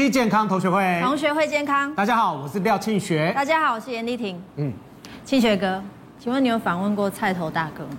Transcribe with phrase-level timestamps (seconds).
[0.00, 1.94] 期健康同学会，同学会健康。
[1.94, 3.30] 大家好，我是廖庆学。
[3.34, 4.42] 大家好，我是严丽婷。
[4.56, 4.72] 嗯，
[5.26, 5.82] 庆学哥，
[6.18, 7.98] 请问你有访问过菜头大哥吗？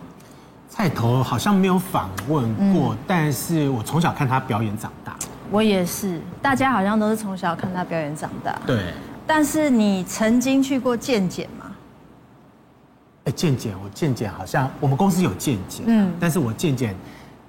[0.67, 5.15] 菜头好像没有访问过，嗯、但是我从小看他表演长大。
[5.51, 8.57] 我也是，大家好像都是从小看他表演长大。
[8.65, 8.85] 对。
[9.27, 11.67] 但是你曾经去过健检吗？
[13.25, 16.95] 哎，健检，我健检好像我们公司有健检，嗯，但是我健检，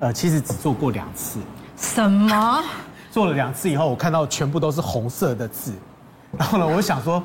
[0.01, 1.41] 呃，其实只做过两次。
[1.75, 2.63] 什么？
[3.13, 5.75] 做了两次以后，我看到全部都是红色的字，
[6.39, 7.23] 然后呢，我想说，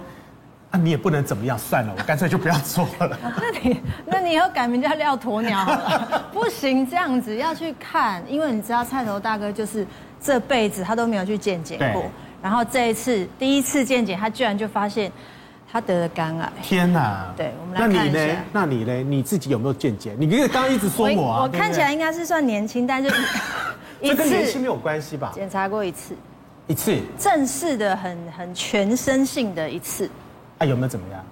[0.70, 3.18] 啊，你也不能怎么样，算了，我干脆就不要做了。
[3.24, 6.26] 那你，那你以后改名叫廖鸵鸟好了。
[6.34, 9.88] 不行，这样子要去看，因为你知道菜头大哥就是
[10.20, 12.04] 这辈子他都没有去见检过，
[12.42, 15.10] 然后这一次第一次见检，他居然就发现
[15.72, 16.52] 他得了肝癌。
[16.62, 17.34] 天哪！
[17.36, 18.20] 对，我们来看一下。
[18.20, 18.44] 那你呢？
[18.52, 19.04] 那你呢？
[19.04, 20.16] 你自己有没有见解？
[20.18, 21.38] 你刚刚一直说我啊。
[21.40, 23.10] 我，我看起来应该是算年轻，但是。
[24.00, 25.32] 这跟年轻没有关系吧？
[25.34, 26.16] 检查过一次，
[26.68, 30.08] 一次正式的很很全身性的一次，
[30.60, 31.26] 啊有没有怎么样？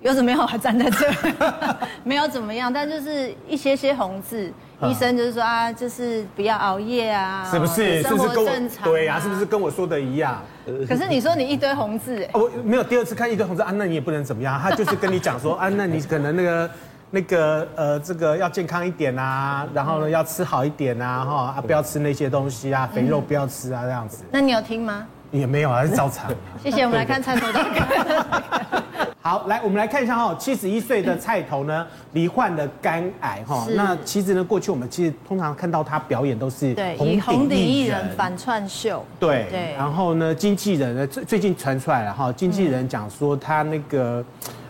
[0.00, 0.46] 有怎么样？
[0.46, 1.12] 还站在这，
[2.04, 4.52] 没有怎么样，但就是一些些红字，
[4.90, 8.02] 医生就是说啊，就是不要熬夜啊，是不是？
[8.02, 10.42] 生活正常，对啊，是不是跟我说的一样？
[10.88, 16.70] 可是你说你一堆红字，哎，我没有第二次看一堆红字啊，那你也不能怎么样，他就是跟你讲说啊，那你可能那个。
[17.10, 24.24] 那个呃，这个要健康一点啊，然后呢要吃好一点啊，哈啊不要吃那些东西啊，肥肉不要吃啊，这样子。
[24.32, 25.06] 那你有听吗？
[25.30, 26.28] 也没有啊，是照常。
[26.60, 28.83] 谢谢，我们来看 菜头大哥。
[29.26, 33.66] 好，来我们来看一下哈，七十一岁的 菜头呢，罹患了肝癌哈。
[33.70, 39.02] 那其实呢，过去我们其实通常看到他表演都是对以红顶艺人反串秀。
[39.18, 39.72] 对对。
[39.78, 44.22] 然后呢，经纪人呢最最近传出来了哈，经纪人讲说他那个。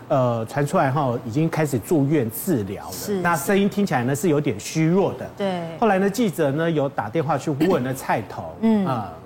[0.07, 2.91] 呃，传出来哈已经开始住院治疗了。
[2.91, 5.27] 是，那声音听起来呢是有点虚弱的。
[5.35, 5.61] 对。
[5.79, 9.24] 后来呢，记者呢有打电话去问了菜头，嗯啊、呃，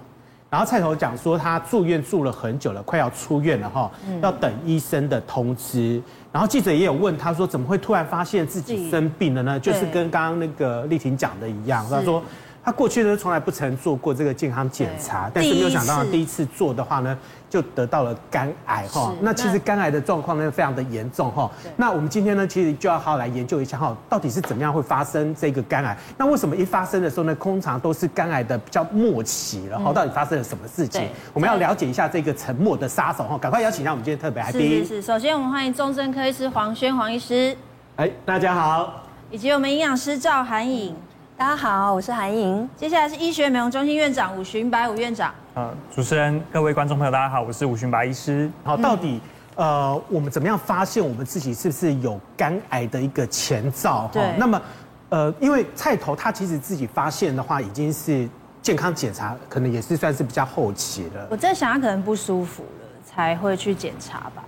[0.50, 6.02] 然后菜头讲说他住院住了很久了，快要出院了哈，要等医生的通知。
[6.32, 9.60] 然后记者也有问他说，怎么会突然发现自己生病了呢？
[9.60, 12.24] 就是跟刚刚那个丽婷讲的一样，他说。
[12.62, 17.18] 他过去呢，从来不曾做过这个健康检查，但是没有想到第一次做的话呢，
[17.50, 19.14] 就得到了肝癌哈。
[19.22, 21.50] 那其实肝癌的状况呢，非常的严重哈。
[21.76, 25.98] 那我们今天呢，其实就要好好来研究一下哈，到底是怎么样会发生这个肝癌？
[26.18, 29.92] 那为什么一发生的时候呢，通常都是肝癌的比较末期了哈？
[29.92, 31.08] 到底发生了什么事情？
[31.34, 34.62] 我们要了解一下这个沉默的杀手哈，赶快邀请一下我们今天特别来宾。
[34.62, 37.56] 是是是，首先我们欢迎重症科医师黄轩黄医师。
[37.96, 39.04] 哎，大家好。
[39.32, 40.96] 以及我们营养师赵涵颖。
[41.40, 42.70] 大家好，我是韩颖。
[42.76, 45.34] 接下来是医学美容中心院长伍寻白伍院长。
[45.54, 48.52] 呃，主持人、各位观众朋友，大家好，我是伍寻白医师。
[48.62, 49.22] 好，到底
[49.56, 54.10] 呃，我们怎么样发现我们自己是不是有肝癌的一个前兆？
[54.12, 54.34] 对。
[54.38, 54.62] 那么，
[55.08, 58.28] 呃，因为菜头他其实自己发现的话，已经是
[58.62, 61.26] 健康检查，可能也是算是比较后期了。
[61.30, 64.44] 我在想，他可能不舒服了，才会去检查吧。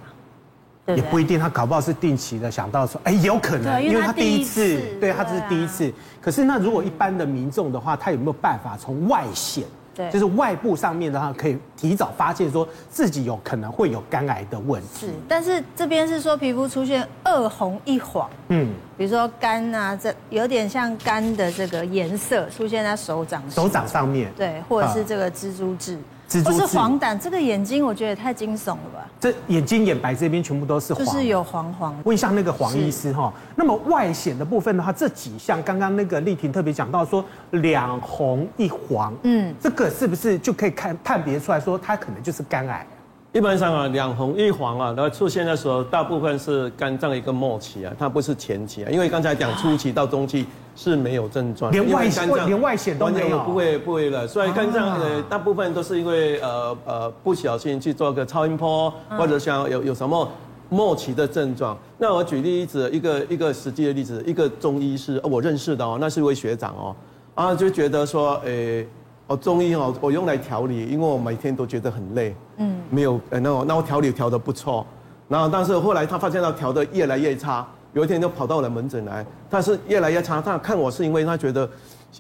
[0.96, 5.92] 也不一定，他搞不好是定期的想到说，哎，有可能，因为他第一次，对他这是第一次。
[6.22, 9.64] 可是那如果一般的民众的话，他有没有办法从外显，
[9.96, 15.08] 对，就是外部上面的话，可以提早发现说自己有可能会有肝癌的问题？
[15.08, 25.98] 是，但是这边是说皮肤出现二红一黄，嗯，比如说肝啊，这有点像肝的这个颜色出现在手掌，手掌上面，对，或者是这个蜘蛛痣。
[26.44, 29.08] 不是黄疸，这个眼睛我觉得也太惊悚了吧？
[29.20, 31.96] 这眼睛眼白这边全部都是黄，就是有黄黄。
[32.04, 42.86] 问一下那个黄医师哈，那么外显的部分的话，这几项刚刚那个丽婷特别讲到说两红一黄，嗯，这个是不是就可以看判别出来说它可能就是肝癌？
[43.34, 50.46] 一般上啊，两红一黄啊，然后出现的时候，大部分是肝脏一个末期啊，它不是前期啊，因为刚才讲初期到中期
[50.76, 54.28] 是没有症状，连外肝脏连外显都没有，不会不会了。
[54.28, 60.28] 所以肝脏呃大部分都是因为呃呃不小心去做个超音波，或者像有有什么
[60.70, 61.78] 末期的症状。
[61.98, 66.96] 那我举例子，一个一个实际的例子，一个中医师我认识的哦，那是一位学长哦，
[67.36, 68.88] 啊就觉得说诶。
[69.28, 74.86] 哦中医哦，我用来调理，因为我每天都觉得很累，嗯，没有呃，那我那我调理调的不错，
[75.30, 81.70] 然后但是后来他发现他调的越来越差，有一天就跑到了门诊来，但是越来越差，他看我是因为他觉得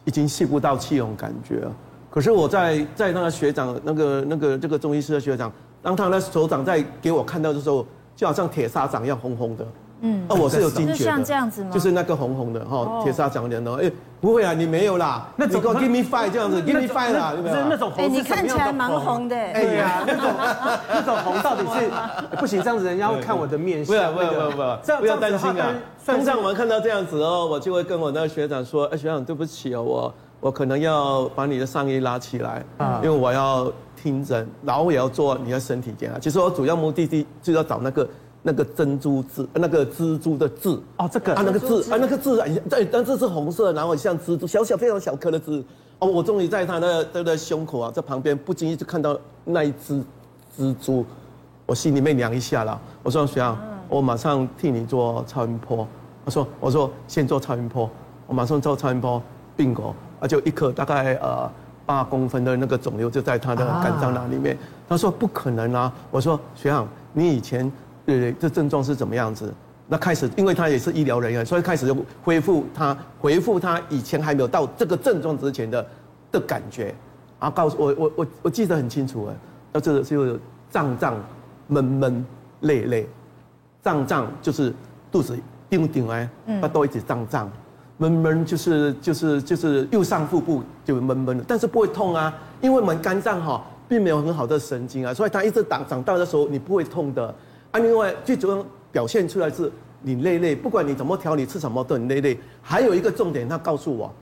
[0.05, 1.61] 已经吸不到气那种感觉，
[2.09, 5.51] 可是我在在那个学长那个那个这个中医师的学长，
[5.81, 7.85] 当他的手掌在给我看到的时候，
[8.15, 9.65] 就好像铁砂掌一样红红的。
[10.01, 11.69] 嗯，哦，我是有惊觉的，就像这样子吗？
[11.71, 20.31] 就是那个红红的哈，铁砂掌脸的，哎，不会啊，你没有啦，那几个 give me five 这样子，give me five 啦，不是那种红，哎，你看起来蛮红的，哎呀， 那种
[20.89, 21.89] 那种红到底是
[22.37, 25.73] 不行，这样子人家会看我的面相，不要不要不要，这样不要担心啊。
[26.05, 36.17] 通常我们看到这样子哦，我就会跟我那个学长说，哎，学长对不起哦，我我可能要把你的上衣拉起来，啊，因为我要听诊，然后我也要做你的身体检查。
[36.17, 38.07] 其实我主要目的地就要找那个
[38.43, 40.69] 那个珍珠痣，那个蜘蛛的痣。
[40.97, 45.63] 哦，这个啊，那个痣啊，那个痣，对，但是是红色，然后像蜘蛛，小小非常小颗的痣。
[45.99, 49.15] 哦，我终于在他的他的胸口啊，在旁边不经意就看到
[49.45, 50.03] 那一只
[50.57, 51.05] 蜘蛛，
[51.67, 52.81] 我心里面凉一下了。
[53.03, 53.57] 我说学长，
[53.87, 55.87] 我马上替你做超音波。
[56.25, 57.87] 我说我说先做超音波，
[58.25, 59.21] 我马上做超音波，
[59.55, 61.47] 病狗啊，就一颗大概呃
[61.85, 64.57] 八公分的那个肿瘤就在他的肝脏那里面。
[64.89, 65.93] 他说不可能啊。
[66.09, 67.71] 我说学长，你以前
[68.11, 69.53] 呃这症状是怎么样子？
[69.87, 75.85] 那开始，因为他也是医疗人员，所以开始就恢复他，恢复他以前还没有到这个症状之前的
[76.31, 76.95] 的感觉，
[77.39, 79.35] 然后告诉我，我我我记得很清楚哎，
[79.73, 81.15] 那这个就是胀胀、
[81.67, 82.25] 闷闷、
[82.61, 83.09] 累累，
[83.83, 84.73] 胀胀就是
[85.11, 85.37] 肚子
[85.69, 86.29] 顶顶哎，
[86.61, 87.51] 它都一直胀胀，
[87.97, 97.35] 闷闷就是就是就是右上腹部就闷闷的，但是不会痛啊，因为我们肝脏哈并没有很好的神经啊，所以它一直长长大的时候你不会痛的
[97.71, 98.65] 啊，另外最主要。
[98.91, 99.71] 表现出来是
[100.01, 102.37] 你累累，不管你怎么调，你吃什么都很累累。
[102.61, 104.13] 还有一个重点，他告诉我，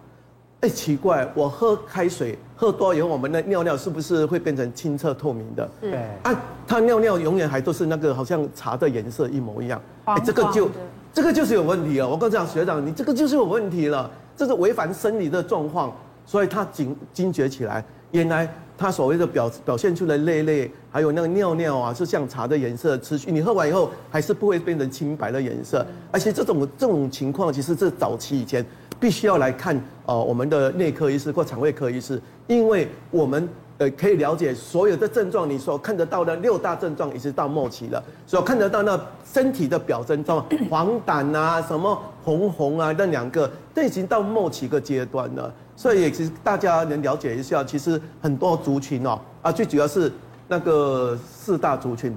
[0.62, 5.68] 哎，奇怪，我喝开水喝多以后，我们的尿尿是不是会变成清澈透明的？
[5.82, 5.96] 对。
[6.22, 9.82] 啊，他尿尿永远还都是那个好像茶的颜色一模一样。
[10.04, 10.70] 哎，这个就
[11.12, 12.08] 这个就是有问题了。
[12.08, 14.08] 我跟你讲，学长，你这个就是有问题了，
[14.38, 15.92] 这是违反生理的状况，
[16.28, 18.48] 所以他警惊觉起来，原来。
[18.80, 25.86] 他所谓的表表现出来累累，还有那个尿尿啊，是像茶的颜色，持续你喝完以后还是不会变成清白的颜色。
[26.14, 28.66] 而且这种这种情况，其实这早期以前
[28.98, 33.50] 必须要来看呃我们的内科医师或肠胃科医师，因为我们
[33.80, 45.54] 呃可以了解所有的症状，你所看得到的六大症状已经到末期了，所看得到那身体的表征状，黄疸啊，什么红红啊，那两个都已经到末期个阶段了。
[45.80, 50.12] 所以其实大家能了解一下，其实很多族群哦，啊，最主要是
[50.46, 52.14] 那个四大族群，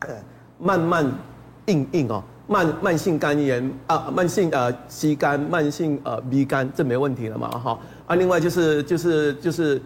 [0.00, 0.08] 呃，
[0.58, 1.10] 慢慢
[1.68, 7.78] 硬硬哦，慢慢性肝炎啊，慢性呃 C 肝，慢性呃 B 肝，这没问题了嘛哈，
[8.08, 9.80] 啊，另外就是就是就是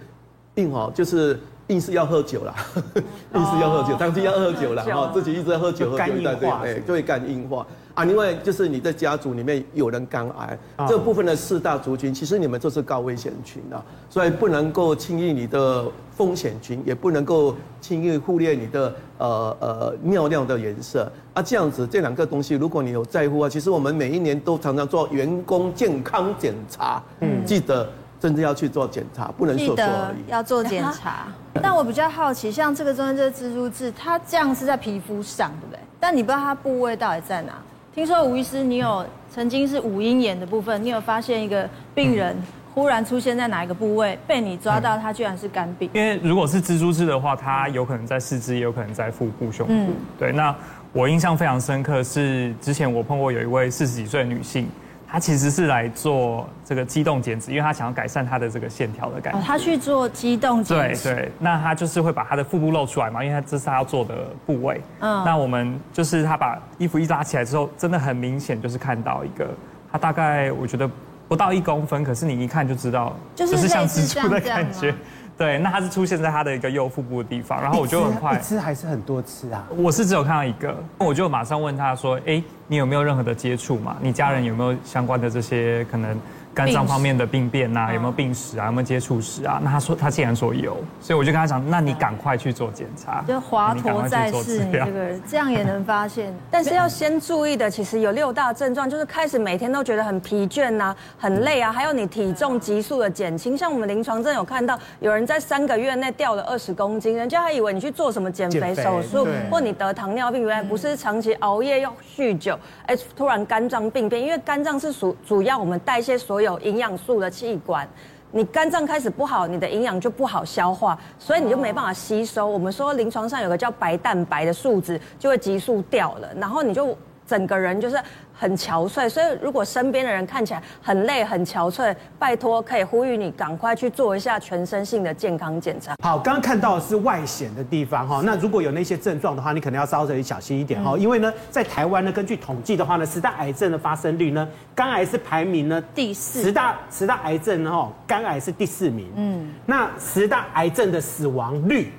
[0.56, 1.38] 硬哦，就是
[1.68, 2.56] 硬是要喝酒啦，
[3.34, 7.64] 硬是要喝酒，长期要喝酒了哈，自己一直在喝酒，喝酒对对对，就会肝硬化。
[7.96, 15.82] 啊，另外就是你的家族里面有人肝癌，哦、这部分的四大族群，其实你们都是高危险群啊，所以不能够轻易你的
[16.14, 27.88] 风险群，也不能够轻易忽略你的呃呃尿尿的颜色啊，这样子这两个东西，如果你有在乎啊，其实我们每一年都常常做员工健康检查，嗯，记得
[28.20, 31.28] 真正要去做检查，不能说说而已，要做检查。
[31.62, 35.81] 但我比较好奇，像这个中间这个蜘蛛痣，它这样是在皮肤上，对不对？
[35.99, 37.54] 但你不知道它部位到底在哪。
[37.96, 42.37] 听说吴医师，你有曾经是五阴眼的部分，你有发现一个病人
[42.75, 45.88] 忽然出现在哪一个部位，被你抓到，他居然是肝病。
[45.94, 49.72] 因为如果是蜘蛛痣的话，它有可能在四肢，也有可能在腹部、胸部。
[49.72, 50.54] 嗯、对，那
[50.93, 54.69] 我印象非常深刻是之前我碰过有一位四十几岁的女性。
[55.08, 59.38] 他其实是来做这个机动减脂，因为他想要改善他的这个线条的感觉。
[59.38, 61.04] 哦，他去做机动减脂。
[61.04, 64.14] 对对，那他就是会把他的腹部露出来嘛，因为他这是他要做的
[64.44, 64.80] 部位。
[65.00, 65.24] 嗯。
[65.24, 69.48] 那我们就是他把衣服一拉起来之后，真的很明显就是看到一个，
[69.92, 70.90] 他大概我觉得
[71.28, 74.94] 不到一公分，可是你一看就知道，就是像蜘蛛的感觉。
[75.38, 79.66] 对，那它是出现在他的一个右腹部的地方，然后我就很快，一只还是很多只啊？
[79.76, 83.97] 我是只有看到一个，我就马上问他说：“哎，你有没有任何的接触嘛？
[84.00, 86.19] 你家人有没有相关的这些可能？”
[86.56, 88.64] 肝脏方面的病变呐，有没有病史啊？
[88.64, 89.60] 有没有接触史啊？
[89.62, 93.22] 那他说他既然说有，所以我就跟他讲，那你赶快去做检查。
[93.28, 96.34] 就华佗在世，你这个人这样也能发现。
[96.50, 103.54] 但是要先注意的，其实有六大症状，就是开始每天都觉得很疲倦呐，很累啊，还有你体重急速的减轻。
[103.54, 116.45] 像我们临床真的有看到有人在三个月内掉了二十公斤，人家还以为你去做什么减肥手术，或你得糖尿病，原来不是长期熬夜又酗酒，哎，突然肝脏病变，因为肝脏是属主要我们代谢所有。
[116.46, 117.86] 有营养素的器官，
[118.30, 122.46] 你肝脏开始不好，你的营养就不好消化，所以你就没办法吸收。
[122.46, 126.96] 我们说临床上有个叫白蛋白的数值就会急速掉了，然后你就
[127.26, 127.97] 整个人就是。
[128.38, 135.95] 很憔悴，所以如果身边的人看起来很累、很憔悴，拜托可以呼吁你赶快去做一下全身性的健康检查。
[136.02, 151.90] 好，刚刚看到的是外显的地方哈，那如果有那些症状的话，你可能要稍微小心一点哈，因为呢，在台湾呢，根据统计的话呢，十大癌症的发生率呢，肝癌是排名呢第四，十大十大癌症哈，肝癌是第四名，嗯，那十大癌症的死亡率，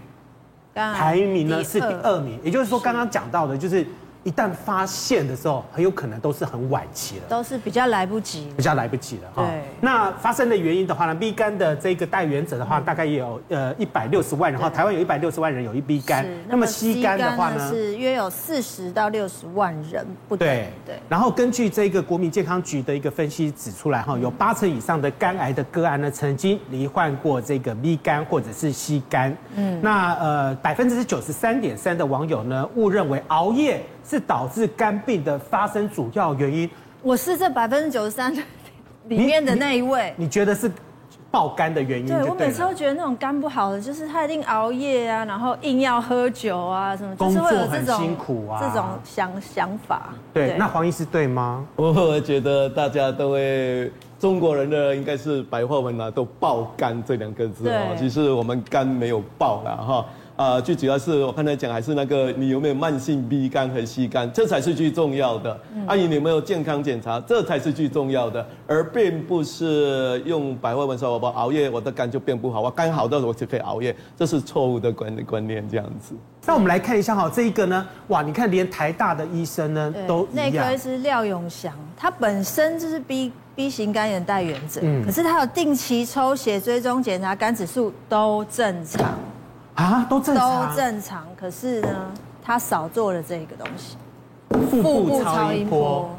[0.76, 3.84] 排名呢是第二名，也就是说刚刚讲到的就是。
[4.28, 9.46] 一旦发现的时候，很有可能都是很晚期了，都是比较来不及，比较来不及了哈。
[9.50, 9.62] 对。
[9.80, 16.28] 那发生的原因的话呢，B 肝的这个带原者的话，大概也有呃一百六十万人，然后台湾有一百六十万人有一 B 肝。
[16.50, 20.46] 那么 C 肝的话呢，是约有四十到六十万人不等。
[20.46, 21.00] 对对。
[21.08, 29.34] 然后根据这个国民健康局的一个分析指出来哈，有八成以上的肝癌的个案呢，曾经罹患过这个 B 肝或者是 C 肝。
[29.56, 29.80] 嗯。
[29.82, 33.82] 那呃百分之九十三点三的网友呢，误认为熬夜。
[34.08, 36.70] 是导致肝病的发生主要原因。
[37.02, 38.34] 我是这百分之九十三
[39.08, 40.14] 里面的那一位。
[40.18, 40.72] 你，你，你觉得是
[41.30, 42.22] 爆肝的原因对？
[42.22, 50.14] 对，我每次都觉得那种肝不好的，就是他一定熬夜啊，然后硬要喝酒啊，什么，就是会有这种工作很辛苦啊，这种想想法。
[50.34, 51.66] 对，对那黄医师对吗？
[51.76, 57.96] 我觉得大家都会，中国人的应该是白话文啊，都爆肝这两个字哦。
[58.00, 60.06] 其实我们肝没有爆了哈。
[60.38, 65.60] 啊，最主要是我刚才讲，还是那个你有没有慢性 B 肝和 C 肝，这才是最重要的。
[65.88, 76.14] 阿姨，你有没有健康检查，这才是最重要的，而并不是用白话文说，我熬夜，我的肝就变不好，我肝好的时候我就可以熬夜，这是错误的观观念，这样子。
[76.46, 89.18] 那我们来看一下哈，这一个呢，哇，你看连台大的医生呢都那个是廖永祥，他本身就是 B B 型肝炎带原者，嗯，可是他有定期抽血追踪检查，肝指数都正常。
[89.78, 91.28] 啊，都正常，都正常。
[91.40, 92.12] 可是呢，
[92.44, 93.96] 他少做了这个东西，
[94.82, 96.10] 腹部超音波，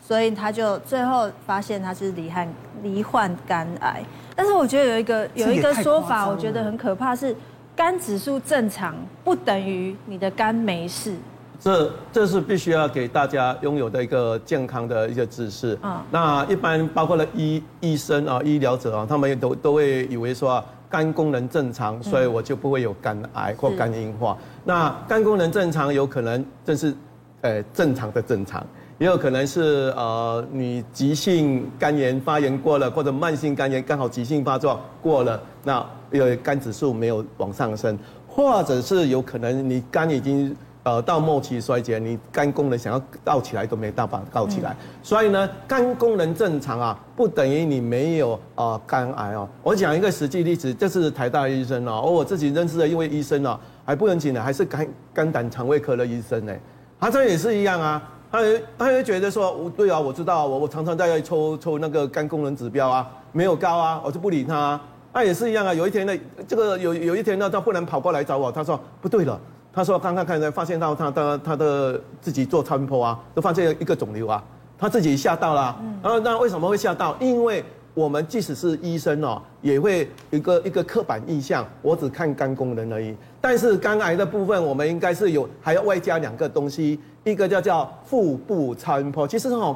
[0.00, 2.48] 所以他就最后发现他是罹患
[2.82, 4.02] 罹患肝癌。
[4.34, 7.36] 但是我觉得有一个有一个说法，我觉得很可怕，是
[7.76, 11.14] 肝指数正常不等于你的肝没事。
[11.60, 15.78] 这这是必须要给大家拥有的一个健康的一个知识。
[15.82, 20.64] 啊，那一般包括了医医生啊、医疗者啊，他们都都会以为说。
[20.92, 24.36] 肝功能正常，所以我就不会有肝癌或肝硬化。
[24.62, 26.94] 那肝功能正常，有可能这是，
[27.40, 28.62] 呃，正常的正常，
[28.98, 40.54] 也有可能是呃，你急性肝炎发炎过了，或者慢性肝炎刚好急性发作过了，那有肝指数没有往上升，或者是有可能你肝已经。
[40.84, 44.70] 呃，到末期衰竭，你肝功能想要倒起来都没办法倒起来。
[44.70, 49.48] 嗯、所以呢，肝功能正常啊，不等于你没有啊、呃、肝癌哦。
[49.62, 56.52] 我讲一个实际例子，这是台大医生哦，我自己认识的一位医生哦，还不能紧的，还是肝肝胆肠胃科的医生呢。
[56.98, 58.40] 他这也是一样啊，他
[58.76, 64.80] 他也觉得说，对啊，我知道，我我常常在抽抽那个肝功能指标啊，没有高啊，我就不理他、啊。
[65.12, 66.12] 那也是一样啊，有一天呢，
[66.48, 69.40] 这个有有一天呢，他忽然跑过来找我，他说不对了。
[69.74, 74.44] 他说：“刚刚看才发现到他的他的自己做超音波啊，都发现一个肿瘤啊，
[74.76, 75.74] 他自己吓到了。
[76.02, 77.16] 然后那为什么会吓到？
[77.18, 77.64] 因为
[77.94, 83.16] 我们即使是医生哦，也会一个一个刻板印象，我只看肝功能而已。
[83.40, 89.26] 但是肝癌的部分，我们应该是有还要外加两个东西，一个叫叫腹部超音波。
[89.26, 89.74] 其实哦，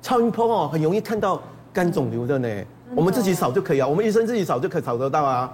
[0.00, 2.48] 超音波哦很容易看到肝肿瘤的呢，
[2.94, 5.52] 我们自己扫就可以啊，我们医生自己扫就可以扫得到啊。”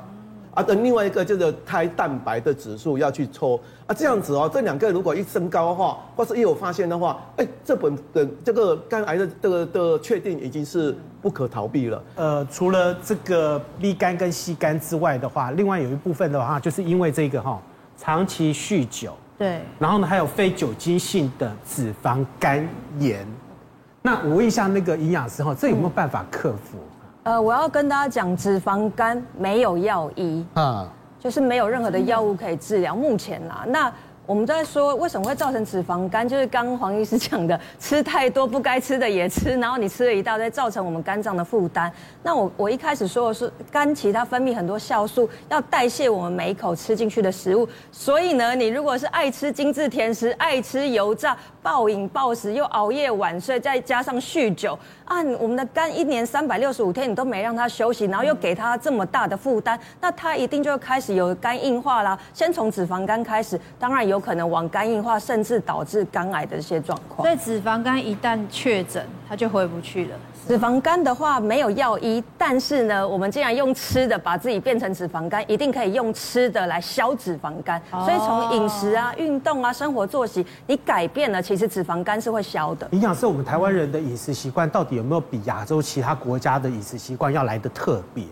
[0.59, 3.55] 啊，等另外一个就是胎蛋白的指数要去抽
[3.87, 12.03] 啊，这样子哦，这两个如果一升高的话，或是一有发现的话，哎，这本的这个肝癌的这个的确定已经是不可逃避了。
[12.17, 17.63] 呃，除了这个 B 肝跟 C 肝之外的话，另外有一部分的话，就是因为这个哈，
[17.97, 23.25] 长期酗酒，对，然后呢还有非酒精性的脂肪肝炎。
[24.03, 26.79] 那我问一下那个营养师哈，这有没有办法克服？
[27.23, 32.95] 呃，我要跟大家讲，脂肪肝没有药医，啊，就是没有任何的药物可以治疗。
[32.95, 33.93] 目前啦，那。
[34.29, 41.91] 我们在说为什么会造成脂肪肝，就是刚黄医师讲的，吃太多不该吃的也吃，然后你吃了一大堆，造成我们肝脏的负担。
[42.23, 47.67] 那我我一开始说的是肝其他分泌很多酵素，要代谢我们每一口吃进去的食物。
[47.91, 62.19] 所以呢，你如果是爱吃精致甜食、爱吃油炸、暴饮暴食，又熬夜晚睡，再加上酗酒啊，我们的肝一年三百六十五天你都没让它休息，然后又给它这么大的负担，那它一定就开始有肝硬化啦。
[62.35, 64.18] 先从脂肪肝开始，当然有。
[64.19, 67.25] 有可能往肝硬化，甚至导致肝癌的一些状况。
[67.25, 70.17] 所以脂肪肝一旦确诊，它就回不去了。
[70.49, 77.81] 脂肪肝的话没有药医，但是呢，我们既然用吃的把自己变成脂肪肝，一定可以用吃的来消脂肪肝。
[77.91, 82.89] 所以从饮食啊、运动啊、生活作息，你改变了，其实脂肪肝是会消的。
[82.91, 88.25] 营养师，我们台湾人的饮食习惯到底有没有比亚洲其他国家的饮食习惯要来得特别？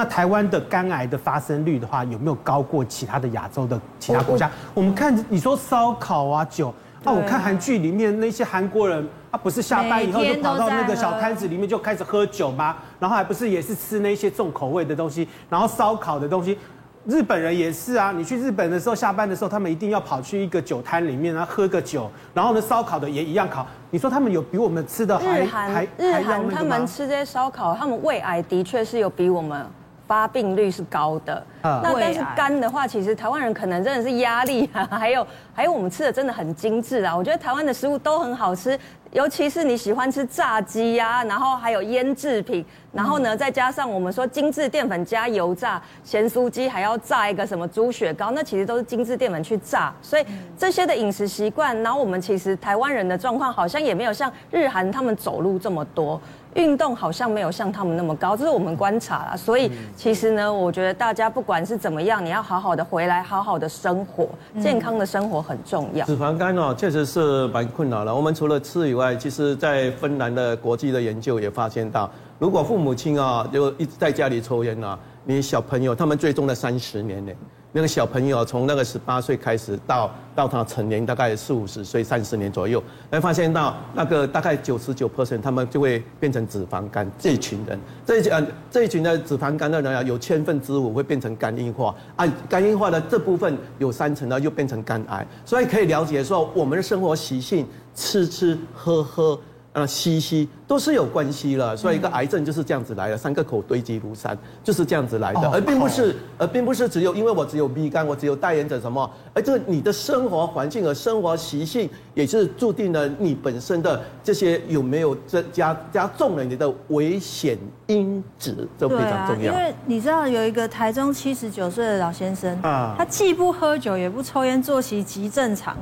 [0.00, 4.50] 那台湾的肝癌的发生率的话，有没有高过其他的亚洲的其他国家？
[4.72, 12.78] 我们看你说烧烤啊酒，那我看韩剧里面那些韩国人，他不是下班以后就跑到那个小摊子里面就开始喝酒吗？
[12.98, 16.58] 然后还不是也是吃那些重口味的东西，然后烧烤的东西，
[17.04, 23.66] 日本人也是啊，你去日本的时候，下班的时候，他们一定要跑去一个酒摊里面，然后喝个酒，然后呢，烧烤的也一样烤。
[23.90, 29.66] 你说他们有比我们吃的还日韩日韩他们吃这些烧烤，他们胃癌的确是有比我们
[30.10, 31.46] 发病率是高的。
[31.62, 35.24] 嗯、那但是肝的话，其实台湾人可能真的是压力啊， 还有
[35.54, 37.16] 还有我们吃的真的很精致啊。
[37.16, 38.76] 我觉得台湾的食物都很好吃。
[39.12, 49.92] 尤其是你喜欢吃炸鸡呀，然后还有腌制品，然后呢，再加上我们说精致淀粉加油炸咸酥鸡，还要炸一个什么猪血糕，那其实都是精致淀粉去炸。
[50.00, 50.24] 所以
[50.56, 56.20] 这些的饮食习惯，然后我们其实台湾人的状况好像也没有像日韩他们走路这么多，
[56.54, 59.36] 运动好像没有像他们那么高，这是我们观察啦。
[59.36, 64.28] 所以其实呢，我觉得大家不管是怎么样，你要好好的回来，好好的生活，
[64.60, 66.04] 健康的生活很重要。
[66.06, 68.14] 脂肪肝哦，确实是蛮困扰的。
[68.14, 77.32] 我们除了吃以外，其实，在芬兰的国际的研究也发现到，如果父母亲啊，就一直在家里抽烟啊，你小朋友他们最终的三十年呢，
[77.72, 97.66] 那个小朋友从那个十八岁开始到到他成年，大概四五十岁，三十年左右，来发现到那个大概九十九 percent，他们就会变成脂肪肝这一群人，这一群这一群的脂肪肝的人啊，有千分之五会变成肝硬化啊，肝硬化的这部分有三成呢，又变成肝癌，所以可以了解说我们的生活习性。
[97.92, 99.38] 吃吃喝喝，
[99.72, 119.52] 呃，息息都是有关系了，所以一个癌症就是这样子来的，三个口堆积如山，就是这样子来的，而并不是，而并不是只有因为我只有 B 肝，我只有代言者什么，而这你的生活环境和生活习性也是注定了你本身的这些有没有增加加重了你的危险因子，这非常重要。
[119.52, 125.76] 因为你知道有一个台中七十九岁的老先生啊，他既不喝酒也不抽烟，作息极正常。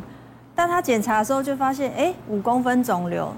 [0.54, 3.32] 但他检查的时候就发现，哎，五公分肿瘤。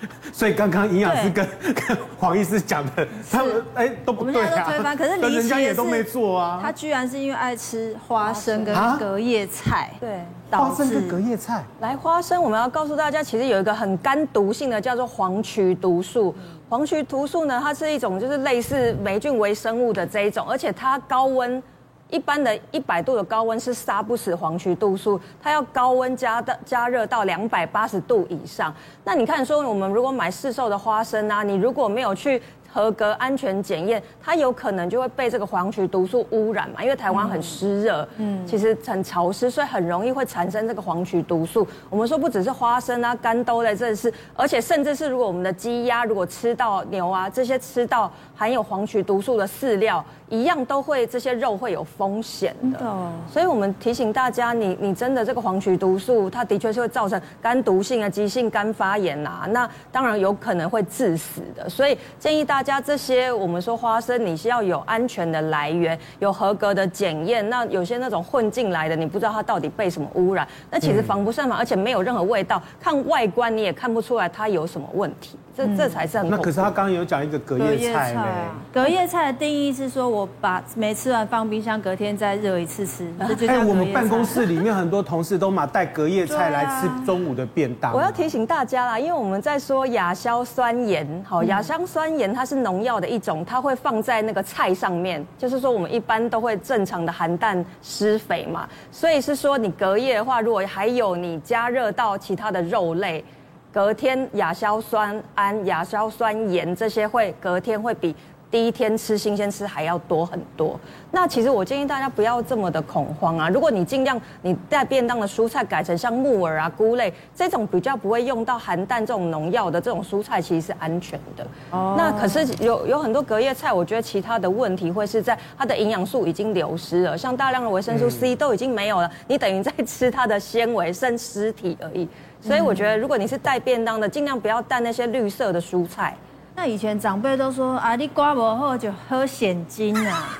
[0.32, 4.64] 所以刚刚营养师跟跟黄医师讲的，他们哎都不对啊。
[4.64, 6.60] 推翻，可是 人家也都没做啊。
[6.62, 11.64] 他居然是因为爱吃花生跟隔夜菜，对，花生跟隔夜菜。
[11.80, 16.34] 来，花生我们要告诉大家，其实有一个很肝毒性的，叫做黄曲毒素。
[16.68, 21.62] 黄曲毒素呢，它是一种就是类似霉菌微生物的这一种，而且它高温。
[22.10, 28.74] 一般的一百度的高温是杀不死黄曲毒素，它要高温加到加热到两百八十度以上。
[29.04, 32.42] 那你看说，我们如果买市售的花生啊，你如果没有去。
[32.70, 36.82] 合格安全检验，它有可能就会被这个黄曲毒素污染嘛？
[36.82, 41.66] 因为台湾很湿热，嗯，其实很潮湿，所以很容易会产生这个黄曲毒素。
[41.88, 53.12] 我们说不只是花生啊、干豆类，这是，而且甚至是如果我们的鸡鸭如果吃到牛啊这些吃到含有黄曲毒素的饲料，一样都会这些肉会有风险的。
[53.28, 61.68] 所以我们提醒大家，你你真的这个黄曲毒素，它的确是会造成肝毒性啊、急性肝发炎啊，那当然有可能会致死的。
[61.68, 62.62] 所以建议大。
[62.68, 67.48] 家这些，我们说花生，你是要有安全的来源，有合格的检验。
[67.48, 75.38] 那有些那种混进来的，你不知道它到底被什么污染，那其实防不胜防，而且没有任何味道，看外观你也看不出来它有什么问题。
[75.56, 76.28] 这这才是很。
[76.28, 78.24] 那可是他刚刚有讲一个隔夜菜呢。
[78.72, 83.12] 隔夜菜的定义是说，我把没吃完放冰箱，隔天再热一次吃。
[83.46, 87.92] 哎，我们办公室里面很多同事都嘛带隔夜菜来吃中午的便当。
[87.92, 103.24] 我要提醒大家啦，因为我们在说亚硝酸盐，好，亚硝酸盐它是农药的一种，它会放在那个菜上面，就是说我们一般都会正常的含氮施肥嘛，所以是说你隔夜的话，如果还有你加热到其他的肉类。
[103.70, 108.16] 隔天亚硝酸胺、亚硝酸盐这些会隔天会比
[108.50, 110.78] 第一天吃新鲜吃还要多很多。
[111.10, 113.48] 那其实我建议大家不要这么的恐慌啊。
[113.48, 121.46] 如果你尽量你带便当的蔬菜改成像木耳啊、菇类这种比较不会用到含氮这种农药的这种蔬菜，其实是安全的。
[121.70, 121.94] 哦。
[121.96, 132.08] 那可是有有很多隔夜菜，我觉得其他的问题会是在它的营养素已经流失了，像大量的维生素 C 都已经没有了，你等于在吃它的纤维剩尸体而已。
[132.40, 136.16] 所以我觉得，如果你是带便当的，尽量不要带那些绿色的蔬菜。
[136.60, 140.36] 那以前长辈都说啊，你挂不好就喝现金啊。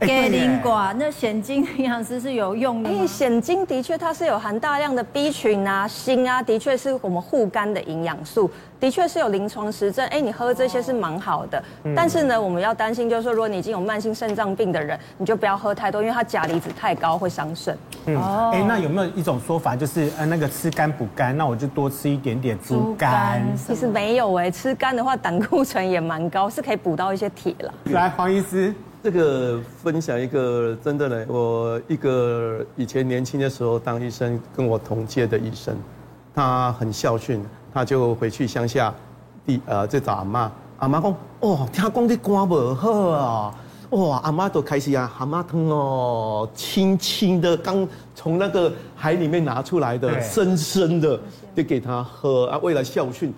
[0.00, 2.88] 给灵瓜，那蚬精营养师是有用的。
[2.88, 10.06] 哎，蚬精的确它是有含大量的 B 群啊、锌啊，的确是我们护肝的营养素，的确是有临床实证。
[10.08, 11.58] 哎，你喝这些是蛮好的。
[11.84, 17.76] 哦、但是呢，我们要担心就是说，如果你已经有慢性肾脏病的人，你就不要喝太多，因为它钾离子太高会伤肾。
[18.06, 18.16] 嗯，
[18.52, 23.42] 哎，那有没有一种说法，就是呃那个吃肝补肝，那我就多吃一点点猪肝？
[23.54, 27.74] 其实没有哎，吃肝的话胆固醇也蛮高，是可以补到一些铁了。
[27.84, 28.74] 来，黄医师。
[29.02, 35.74] 这个分享一个真的呢，我一个以前年轻的时候当医生，跟我同届的医生，
[36.34, 37.40] 他很孝顺，
[37.72, 38.92] 他就回去乡下，
[39.46, 43.54] 地呃，在找阿妈，阿妈讲，哦，听讲你肝不好啊，
[43.88, 51.18] 哇，阿妈都开心啊，蛤蟆汤哦，轻轻的刚从那个海里面拿出来的，深深的
[51.56, 53.32] 就给他喝啊，为了孝顺，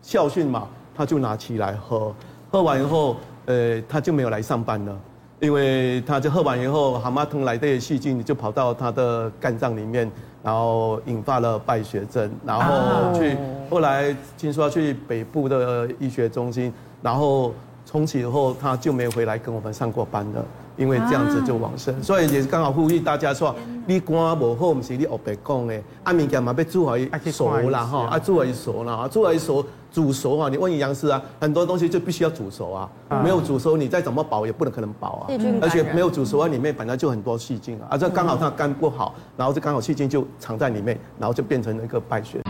[0.00, 2.14] 孝顺嘛，他就拿起来喝，
[2.52, 4.96] 喝完以后，呃，他就没有来上班了，
[5.40, 10.10] 因为他就喝完以后，蛤蟆汤来的细菌就跑到他的肝脏里面，
[10.42, 13.36] 然后引发了败血症，然后去
[13.70, 16.72] 后来听说要去北部的医学中心，
[17.02, 17.52] 然后。
[17.90, 20.44] 从此以后，他就没有回来跟我们上过班了，
[20.76, 23.54] 因为这样子就往生，所以也是刚好呼吁大家说，
[23.86, 26.98] 你肝不好，不是你黑白讲的，啊，物件嘛要煮好
[27.32, 32.88] 熟啦哈，啊，煮好熟啦，煮好熟煮熟啊，你问营养师啊，很多东西就必须要煮熟啊，
[33.22, 35.26] 没有煮熟，你再怎么保也不能可能保啊，
[35.62, 42.40] 而且没有煮熟啊，里面本来就很多细菌啊，啊，这刚好他肝不好，然后这刚好细菌就藏在里面，然后就变成了一个败血。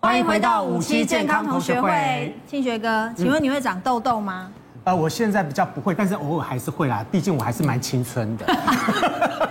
[0.00, 4.50] 欢迎回到五期健康同学会，庆学哥，请问你会长痘痘吗？
[4.84, 8.46] 呃，我现在比较不会，但是偶尔还是会啦，毕竟我还是蛮青春的。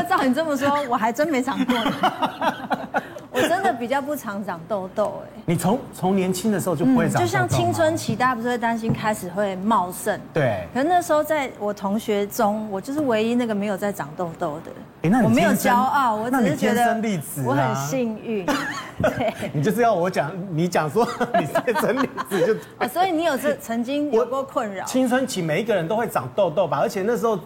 [0.00, 1.76] 那照你这么说，我还真没长过。
[3.32, 5.40] 我真的比较不常长痘痘，哎。
[5.46, 10.18] 你从从年轻的时候就不会长痘痘，嗯，就像青春期，大家不是会担心开始会茂盛？
[10.34, 10.66] 对。
[10.74, 14.72] 可是那时候在我同学中，我就是唯一那个没有在长痘痘的。
[15.02, 17.00] 哎，那你我没有骄傲，我只是觉得
[17.44, 18.44] 我很幸运。
[19.00, 21.06] 对，你就是要我讲，你讲说
[21.38, 22.54] 你天生丽质就。
[22.78, 24.84] 啊，所以你有这曾经有过困扰？
[24.86, 27.38] 青春期每一个人都会长痘痘吧，而且那时候。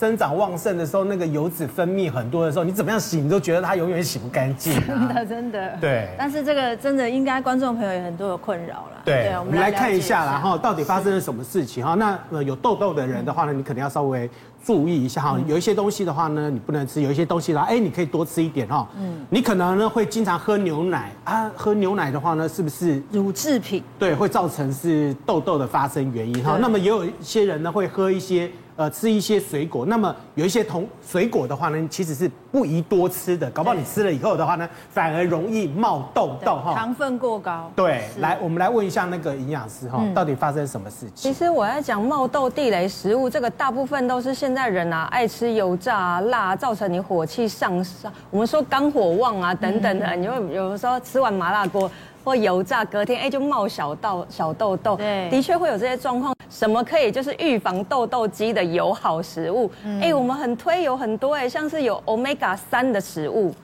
[0.00, 4.72] 生长旺盛的时候，那个油脂分泌很多的时候，你怎么样洗，你都觉得它永远洗不干净。
[4.88, 5.76] 真的，真的。
[5.78, 6.08] 对。
[6.16, 9.02] 但是这个真的应该观众朋友有很多有困扰了。
[9.04, 11.92] 对，我们来看一下啦哈，到底发生了什么事情哈？
[11.96, 14.28] 那呃有痘痘的人的话呢，你可能要稍微
[14.64, 15.38] 注意一下哈。
[15.46, 18.88] 有一些东西的话呢，你不能吃；有一些东西啦，哎，你可以多吃一点哈。
[18.98, 19.26] 嗯。
[19.28, 23.82] 你可能呢会经常喝牛奶啊，喝牛奶的话呢，是不是乳制品？
[23.98, 26.56] 对，会造成是痘痘的发生原因哈。
[26.58, 28.50] 那么也有一些人呢会喝一些。
[28.80, 36.72] 呃，吃一些水果，那么有一些同水果的话呢，其实是不宜多吃的，搞不好你吃了以后的话呢，反而容易冒痘痘哈。
[36.74, 37.70] 糖分过高。
[37.76, 41.30] 对，来，我们来问一下那个营养师哈，到底发生什么事情？
[41.30, 51.90] 其实我要讲冒痘地雷食物，这个大部分都是现在人啊爱吃油炸啊、辣，造成你火气上升，我们说肝火旺啊等等的，你会有的时候吃完麻辣锅
[52.24, 56.34] 或油炸，隔天哎就冒小痘小痘痘，对，的确会有这些状况。
[56.50, 59.70] 什么可以就是预防痘痘肌的友好食物？
[59.84, 63.54] 哎、嗯，我们很推有很多哎，像是有 Omega 三的食物。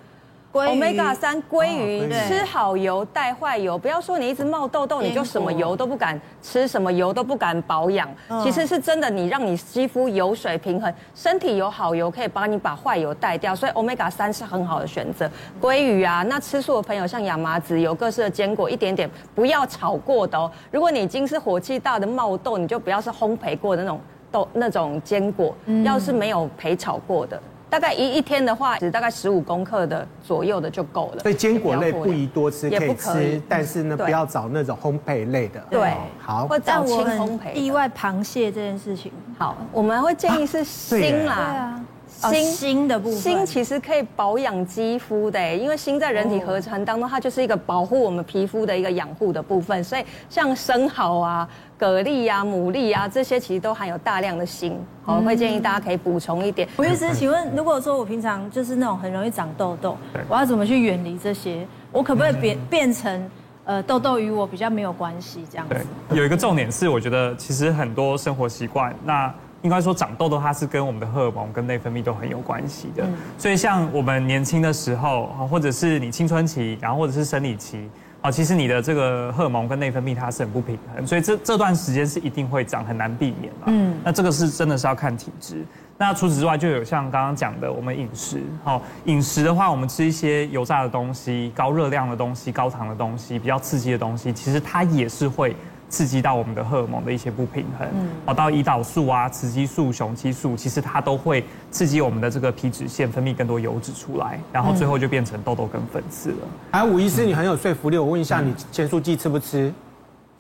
[0.65, 8.09] Omega 三鲑鱼，吃好油带坏油，不要说你一直冒痘痘，你就什么油都不敢吃，什么油都不敢保养。
[8.43, 15.31] 其实是真的，你让你肌肤油水平衡，身体有好油可以帮你把坏油带掉，所以 Omega 三是很好的选择。
[15.61, 20.51] 鲑鱼啊，那吃素的朋友像亚麻籽油、各式的坚果，一点点不要炒过的哦。
[20.71, 27.41] 如果你已经是火气大的冒痘，你就不要是烘焙过的那种豆那种坚果，要是没有焙炒过的。
[27.69, 31.23] 大概一一天的话，只大概十五公克的左右的就够了。
[31.23, 35.61] 所以坚果类不宜多吃，可以吃，但是呢，不要找那种烘焙类的。
[35.71, 36.47] 对，好。
[36.47, 37.53] 或找轻烘焙。
[37.55, 41.81] 意外螃蟹这件事情，好，我们会建议是新啦。
[42.21, 49.83] 锌锌的部分，锌其实可以保养肌肤的，因为锌在人体合成当中，它就是一个保护我们皮肤的一个养护的部分。
[49.85, 51.49] 所以像生蚝啊、
[51.79, 54.73] 蛤蜊啊、牡蛎啊这些，其实都含有大量的锌。
[55.05, 56.67] 好，我会建议大家可以补充一点。
[56.79, 59.97] 吴医师，请问，如果说我平常就是那种很容易长痘痘，
[60.29, 61.67] 我要怎么去远离这些？
[61.93, 63.31] 我可不可以变变成
[63.65, 65.77] 呃痘痘与我比较没有关系这样子？
[66.09, 69.33] 对，有一个重点是，我觉得其实很多生活习惯那。
[69.67, 73.05] 应该说长痘痘，它是跟我们的荷尔蒙跟内分泌都很有关系的。
[73.37, 83.65] 所以像我们年轻的时候，或者是你青春期，然后或者是生理期，啊，其实你的这个荷尔蒙跟内分泌它是很不平衡，所以这这段时间是一定会长，很难避免嘛。
[83.67, 85.65] 嗯，那这个是真的是要看体质。
[85.99, 95.57] 那除此之外，就有像刚刚讲的，我们饮食，好，饮食的话，我们吃一些油炸的东西、高热量的东西、高糖的东西、比较刺激的东西，其实它也是会。
[95.89, 106.37] 刺激到我们的荷尔蒙的一些不平衡，嗯，跑到胰岛素啊、雌激素、雄激素，其实它都会刺激我们的这个皮脂腺分泌更多油脂出来，然后最后就变成痘痘跟粉刺了。
[106.73, 109.73] 哎，吴医师，你很有说服力，我问一下，你前素剂吃不吃？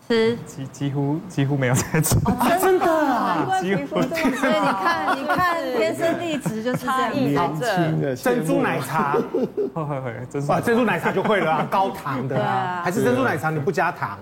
[0.08, 2.16] 吃，几几乎几乎没有在吃。
[2.60, 3.46] 真的啊？
[3.60, 3.86] 几乎。
[3.86, 8.14] 所以你看，你看，天生丽质就差异在这。
[8.14, 9.16] 珍珠奶茶，
[9.74, 14.16] 会会会， 珍珠，珍珠奶茶就会了啊，高糖的啊，还是珍珠奶茶你不加糖？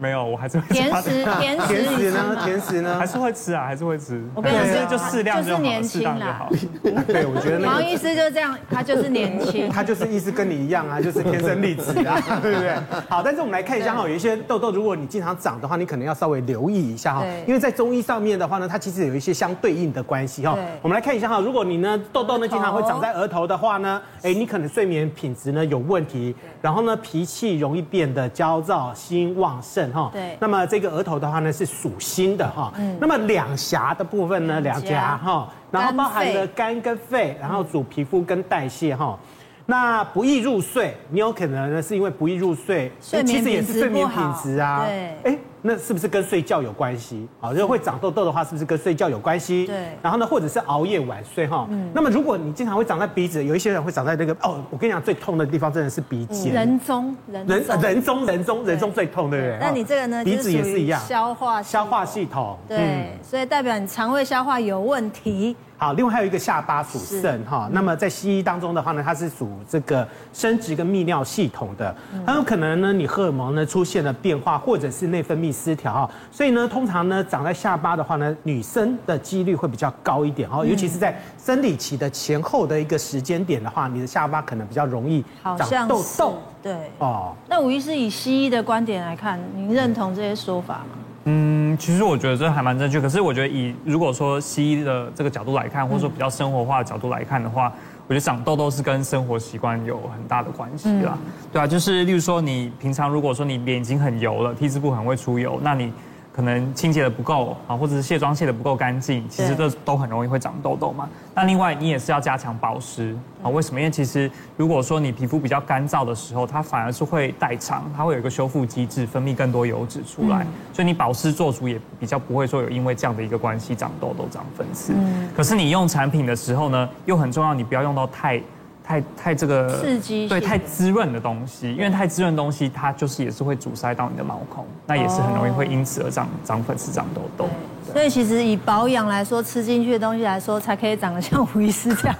[0.00, 2.36] 没有，我还是会甜食，甜食，甜食呢？
[2.44, 2.96] 甜食呢？
[2.98, 4.22] 还是会吃啊，还是会吃。
[4.34, 6.48] 我跟你说，就适量就好，适当就好。
[7.06, 12.74] 对，我觉得王医师就这样，他就是年轻， 他就是意思跟你一样啊，就是天生丽质啊， 对不对？
[13.08, 20.56] 好，但是我们来看一下哈，有一些痘痘，如果你经常长的话，你可能要稍微留意一下哈，因为在中医上面的话呢，它其实有一些相对应的关系哈。
[20.80, 30.10] 我们来看一下哈，如果你呢痘痘呢经常会长在额头的话呢，哎，你可能睡眠品质呢有问题，然后呢脾气容易变得焦躁、心旺盛哈。
[30.12, 30.58] 对，那么。
[30.68, 39.18] 这个额头的话呢是属心的哈，嗯，那么两颊的部分呢，两颊哈，然后包含了肝跟肺，然后主皮肤跟代谢哈。
[39.64, 45.38] 那不易入睡，你有可能呢是因为不易入睡，其实也是睡眠品质啊，对，哎。
[45.62, 47.26] 那是不是跟睡觉有关系？
[47.40, 49.66] 好，如果会长痘痘的话，是不是跟睡觉有关系？
[49.66, 49.76] 对。
[50.02, 51.66] 然后呢，或者是熬夜晚睡哈。
[51.70, 51.90] 嗯。
[51.94, 56.52] 那么如果你经常会长在鼻子，有一些人会长在那个哦，我跟你讲，最痛的地方真的是鼻尖。
[56.52, 59.58] 人中，人人中人中人中最痛，对不对？
[59.60, 60.24] 那你这个呢？
[60.24, 61.00] 鼻子也是一样。
[61.00, 62.56] 消化消化系统。
[62.68, 63.16] 对。
[63.22, 65.56] 所以代表你肠胃消化有问题。
[65.78, 71.94] 好，另外还有一个下巴属肾哈，那么在西医当中的话呢，它是属这个生殖跟泌尿系统的，
[72.26, 85.24] 很有可能呢，你荷尔蒙呢出现了变化，或者是内分泌失调哈，所以呢，通常呢长在下巴的话呢，女生的几率会比较高一点哈，尤其是在生理期的前后的一个时间点的话，你的下巴可能比较容易
[85.56, 86.38] 长痘痘。
[86.60, 86.90] 对。
[86.98, 90.98] 哦，那吴医师以西医的观点来看，您认同这些说法吗？
[91.24, 93.00] 嗯，其实我觉得这还蛮正确。
[93.00, 97.72] 可是我觉得以如果说西医的这个角度来看，或者说比较生活化的角度来看的话，
[98.06, 101.18] 我觉得长痘痘是跟生活习惯有很大的关系啦。
[101.52, 105.92] 对啊，就是例如说你平常如果说你脸已经很油了，T 字部很会出油，那你。
[106.38, 111.08] 可能清洁的不够啊，或者是卸妆卸的不够干净，其实这都很容易会长痘痘嘛。
[111.34, 113.50] 那另外你也是要加强保湿啊。
[113.50, 113.80] 为什么？
[113.80, 120.46] 因为其实如果说你皮肤比较干燥的时候，它反而是会代偿，它会有一个修复机制，分泌更多油脂出来。
[120.72, 124.94] 所以你保湿做足也比较不会说有因为这样的一个关系长痘痘、长粉刺。
[125.36, 128.40] 可是你用产品的时候呢，又很重要，你不要用到太。
[128.88, 137.46] 太太这个刺激，对，太滋润的东西，因为太滋润的东西，它就是也是会阻塞到你的毛孔，那也是很容易会因此而长长粉刺、长痘痘。
[137.92, 142.16] 所以其实以保养来说，吃进去的东西来说，才可以长得像 胡医师这样，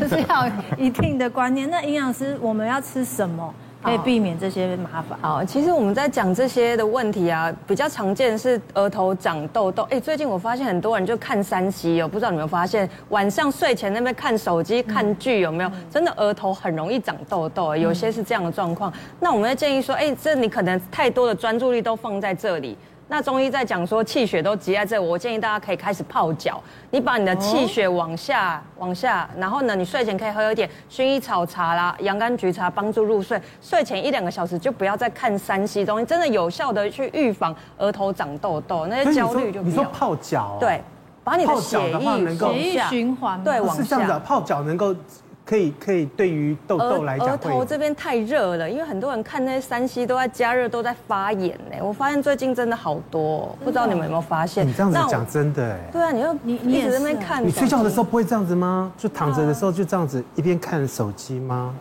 [0.00, 0.48] 就是要
[0.78, 1.68] 一定的观念。
[1.68, 3.52] 那营养师，我们要吃什么？
[3.84, 5.18] 可以避免这些麻烦。
[5.20, 9.82] 好，其实我们在讲这些的问题啊，比较常见是额头长痘痘。
[9.90, 15.70] 哎，最近我发现很多人就看三 C 哦，不知道你有没有发现，晚上睡前那边看手机、看剧有没有？
[15.90, 18.90] 真的额头很容易长痘痘，有些是这样的状况。
[19.20, 22.78] 那我们会建议说，哎，这你可能太多的专注力都放在这里。
[23.06, 26.60] 那中医在讲说气血都积在这，我建议大家可以开始泡脚。
[26.90, 33.40] 你把你的气血往下、往下，然后呢，你睡前可以喝一点薰衣草茶啦、洋甘菊茶，帮助入睡。
[33.60, 39.60] 睡前一两个小时就不要再看 3C 东西，真的有效的去预防额头长痘痘，那些焦虑就。
[39.60, 40.56] 你说泡脚？
[40.58, 40.82] 对，
[41.22, 43.82] 把你的血液血液循环，对，往下。
[43.82, 44.94] 是这样子，泡脚能够。
[45.44, 51.76] 可以可以，对于痘痘来讲，额头这边太热了，因为很多人看那些山西都在加热，都在发炎呢。
[51.82, 54.66] 我发现最近真的好多，不知道你们有没有发现？
[54.66, 55.78] 你这样子讲真的哎。
[55.92, 57.46] 对啊，你要你你一直在那边看。
[57.46, 58.90] 你睡觉的时候不会这样子吗？
[58.96, 61.74] 就躺着的时候就这样子一边看手机吗？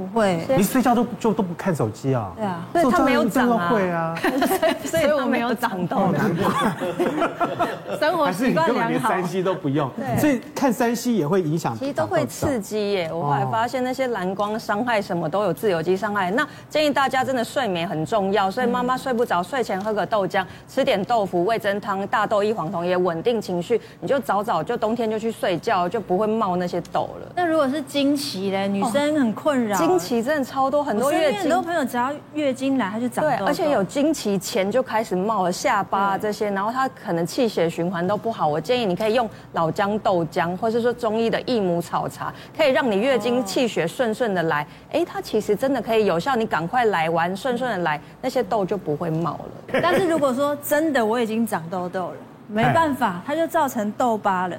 [0.00, 2.32] 不会，你睡觉都就都不看手机啊？
[2.36, 3.68] 对啊，所以他没有长啊。
[3.68, 4.16] 会啊，
[4.84, 6.10] 所以我没有长痘。
[6.12, 7.96] 难怪。
[8.00, 8.88] 生活习惯良好。
[8.88, 11.76] 连三 C 都不用，所以看三 C 也会影响。
[11.78, 13.10] 其实都会刺激耶。
[13.12, 16.30] 我后来发现那些蓝光伤害什么都有自由基伤害。
[16.30, 23.78] 那建议大家真的睡眠很重要，所以妈妈睡不着，睡前喝个豆浆，吃点豆腐、味噌汤、大豆异黄酮也稳定情绪。
[24.00, 27.32] 你就早早就冬天就去睡觉，就不会冒那些痘了。
[27.36, 29.76] 那如果是经期嘞，女生很困扰。
[29.90, 33.36] 经期真的超多，很多月经，很多朋友只要月经来，他就长痘痘。
[33.38, 38.46] 对，而且有经期前就开始冒了下巴这些，然后他可能气血循环都不好。
[38.46, 44.66] 我建议你可以用老姜豆浆，或是说中医的益母草茶，可以让你月经气血顺顺的来。
[44.92, 49.80] 哎，它其实真的可以有效，你赶快来完顺顺的来，那些痘就不会冒了。
[49.82, 54.56] 但是如果说真的我已经长痘痘了，没办法，它就造成痘疤了，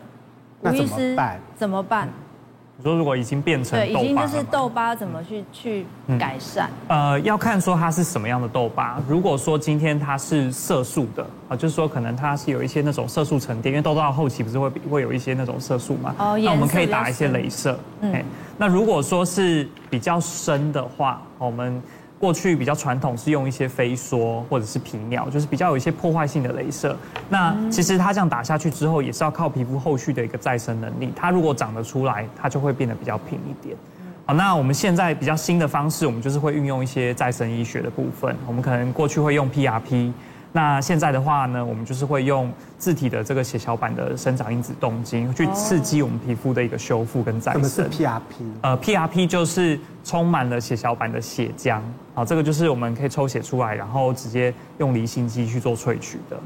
[0.61, 1.17] 吴医师
[1.55, 2.09] 怎么办？
[2.81, 5.85] 你说如果已经变成对，已经就是痘疤，怎么去去
[6.17, 6.67] 改善？
[6.87, 8.99] 呃，要看说它是什么样的痘疤。
[9.07, 16.15] 如果说今天它是色素的啊，就是说可能它是有一些那种色素沉淀，因为痘痘到后期不是会会有一些那种色素嘛？
[16.17, 17.77] 哦，那我们可以打一些镭射。
[17.99, 18.25] 嗯，
[18.57, 21.79] 那如果说是比较深的话，我们。
[22.21, 26.95] 过去比较传统是用一些飞梭或者是皮秒，就是比较有一些破坏性的镭射。
[27.29, 31.11] 那其实它这样打下去之后，也是要靠皮肤后续的一个再生能力。
[31.15, 33.75] 它如果长得出来，它就会变得比较平一点。
[34.27, 38.35] 好，那我们现在比较新的方式，我们就是会运用一些再生医学的部分。
[38.45, 40.11] 我们可能过去会用 PRP，
[40.53, 47.63] 那现在的话呢，我们就是会用自体的这个血小板的生长因子动精去刺激我们皮肤的一个修复跟再生。
[47.63, 48.21] 什么是 PRP？
[48.61, 51.79] 呃，PRP 就是充满了血小板的血浆。
[52.13, 56.37] 好，这个就是我们可以抽血出来，然后直接用离心机去做萃取的。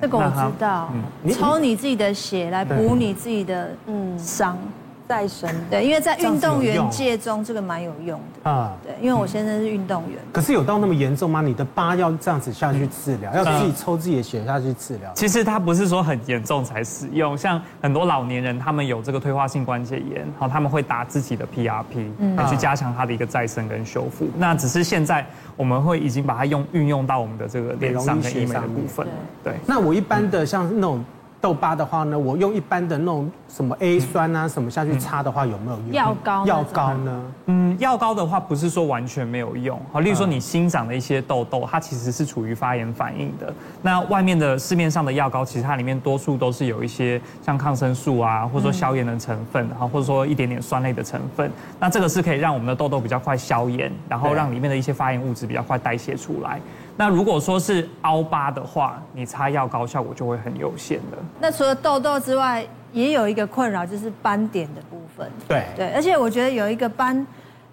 [0.00, 0.90] 这个我知道，
[1.22, 4.58] 嗯、抽你自己的血来补你自己的嗯伤。
[5.06, 8.72] 再生对，因为在运动员界中，这个蛮有用的啊。
[8.82, 10.18] 对，因为我先生是运动员。
[10.32, 11.42] 可是有到那么严重吗？
[11.42, 15.12] 你的疤要这样子下去治疗，要自己抽自己的血下去治疗？
[15.14, 24.26] 其实它不是说很严重才使用，像很多老年人，他们有这个退化性关节炎，好，他们会打自己的 PRP，来去加强它的一个再生跟修复。
[24.38, 29.06] 那只是现在我们会已经把它用运用到我们的这个脸上跟医美的部分。
[29.42, 29.52] 对。
[29.66, 31.04] 那我一般的像那种。
[31.44, 35.92] 痘疤的话呢，我用一般的那种什么 A 酸啊什么下去擦的话，有没有用？
[35.92, 36.46] 药膏？
[36.46, 37.22] 药膏呢？
[37.44, 39.78] 嗯，药膏的话不是说完全没有用。
[39.92, 43.52] 好，例如说你新长的一些痘痘，它其实是处于发炎反应的。
[43.82, 51.50] 那外面的市面上的药膏，其实它里面多数都是有一些像抗生素啊，或者说消炎的成分，然后或者说一点点酸类的成分。
[51.78, 56.58] 那这个是可以让我们的痘痘比较快消炎，然后让里面的一些发炎物质比较快代谢出来。
[56.96, 61.18] 那如果说是凹疤的话，你擦药膏效果就会很有限的。
[61.40, 65.28] 那除了痘痘之外，也有一个困扰就是斑点的部分。
[65.48, 67.26] 对对，而且我觉得有一个斑，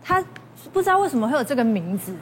[0.03, 0.23] 它
[0.73, 2.15] 不知道为什么会有这个名字，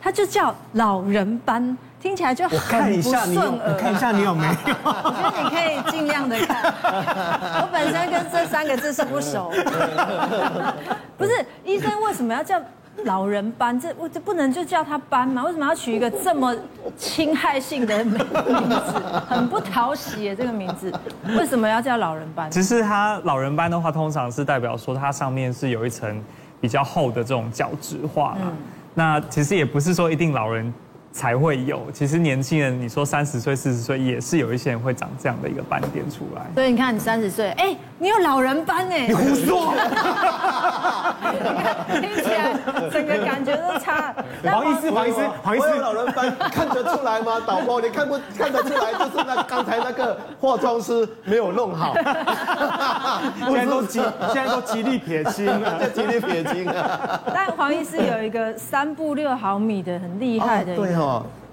[0.00, 2.58] 它就叫老人斑，听起来就很
[3.02, 3.18] 不顺
[3.58, 3.72] 耳。
[3.74, 4.74] 我看一下你有没有？
[4.82, 6.72] 我觉得你可以尽量的看。
[7.60, 9.52] 我本身跟这三个字是不熟。
[11.18, 12.58] 不是，医生为什么要叫？
[13.04, 15.44] 老人斑，这我这不能就叫他斑吗？
[15.44, 16.54] 为什么要取一个这么
[16.96, 19.02] 侵害性的名字？
[19.28, 20.92] 很不讨喜耶，这个名字
[21.36, 22.50] 为什么要叫老人斑？
[22.50, 26.22] 其实它老人斑的话，通常是代表说它上面是有一层
[26.60, 28.36] 比较厚的这种角质化。
[28.40, 28.52] 嗯，
[28.94, 30.72] 那其实也不是说一定老人。
[31.16, 36.42] 才会有，其实年轻人，你说三十岁、四十岁，也是有一些人会长这样的一个斑点出来。
[36.54, 39.72] 所以你看，你三十岁，哎，你有老人斑哎，你胡说，
[41.98, 42.54] 听起来
[42.92, 44.14] 整个感觉都差。
[44.44, 47.40] 黄医师，黄医师，黄医师，老人斑看得出来吗？
[47.46, 48.92] 导播，你看不 看得出来？
[48.92, 51.94] 就是那刚才那个化妆师没有弄好。
[53.48, 54.00] 现在都极，
[54.34, 57.22] 现在都极力撇清了，极力撇清了。
[57.32, 60.76] 但黄医师有一个三步六毫米的很厉害的。
[60.76, 61.05] 对哦。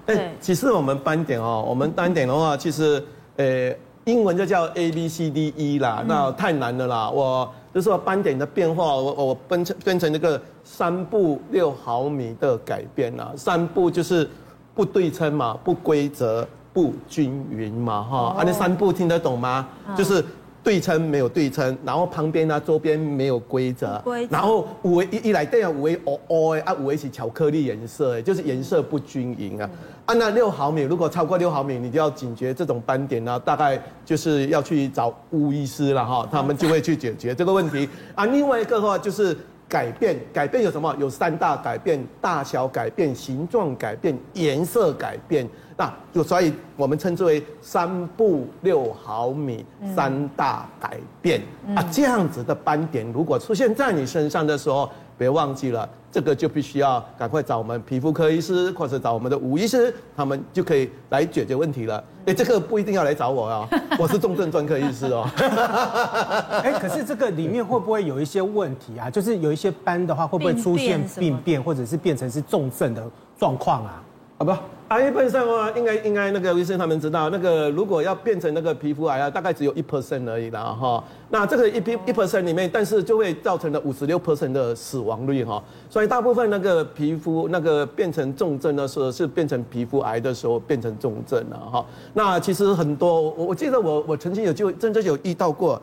[0.06, 3.02] 哎，其实我们斑点哦，我们斑点的话，其实，
[3.36, 7.08] 呃，英文就叫 A B C D E 啦，那太难了啦。
[7.10, 13.32] 我就是说斑点的变化，我我分成分成那个三步六毫米的改变啦。
[13.36, 14.28] 三步就是
[14.74, 18.18] 不对称嘛，不规则，不均匀嘛，哈。
[18.38, 19.66] 啊，那三步听得懂吗？
[19.96, 20.24] 就是。
[20.64, 29.70] 对称没有对称，然后旁边呢，周边没有规则，然后五维一一来对啊五维哦哦啊五维是巧克力颜色，就是颜色不均匀啊。
[30.06, 38.24] 啊那六毫米，如果超过六毫米，你就要警觉这种斑点呢，大概就是要去找巫医师了哈，他们就会去解决这个问题啊。
[38.24, 39.36] 另外一个的话就是
[39.68, 40.94] 改变，改变有什么？
[40.98, 45.48] 有三大改变：大小改变、形状改变、颜色改变。
[45.76, 51.42] 那就所以，我们称之为三步六毫米三大改变
[51.74, 62.02] 啊，这样子的斑点如果出现在你身上的时候，别忘记了，这个就必须要赶快找我们皮肤科医师，或者找我们的吴医师，他们就可以来解决问题了。
[62.26, 65.28] 哎，这个不一定要来找我哦， 我是重症专科医师哦。
[66.62, 69.10] 哎，可是这个里面会不会有一些问题啊？
[69.10, 73.02] 就是有一些斑的话，会不会出现病变，或者是变成是重症的
[73.38, 74.02] 状况啊？
[74.46, 74.62] 好不？
[74.88, 81.02] 癌本身的话，应该应该那个医生他们知道，那个如果要变成那个皮肤癌啊，大概只有一 percent 而已啦哈。
[81.30, 85.60] 那这个一 p 一 percent 里面，但是就会造成了五十六 percent 的死亡率哈。
[85.88, 91.84] 所以大部分那个皮肤那个变成重症的时候，是变成皮肤癌的时候变成重症了哈。
[92.12, 95.80] 那其实很多，我我记得我我曾经有就真正有遇到过，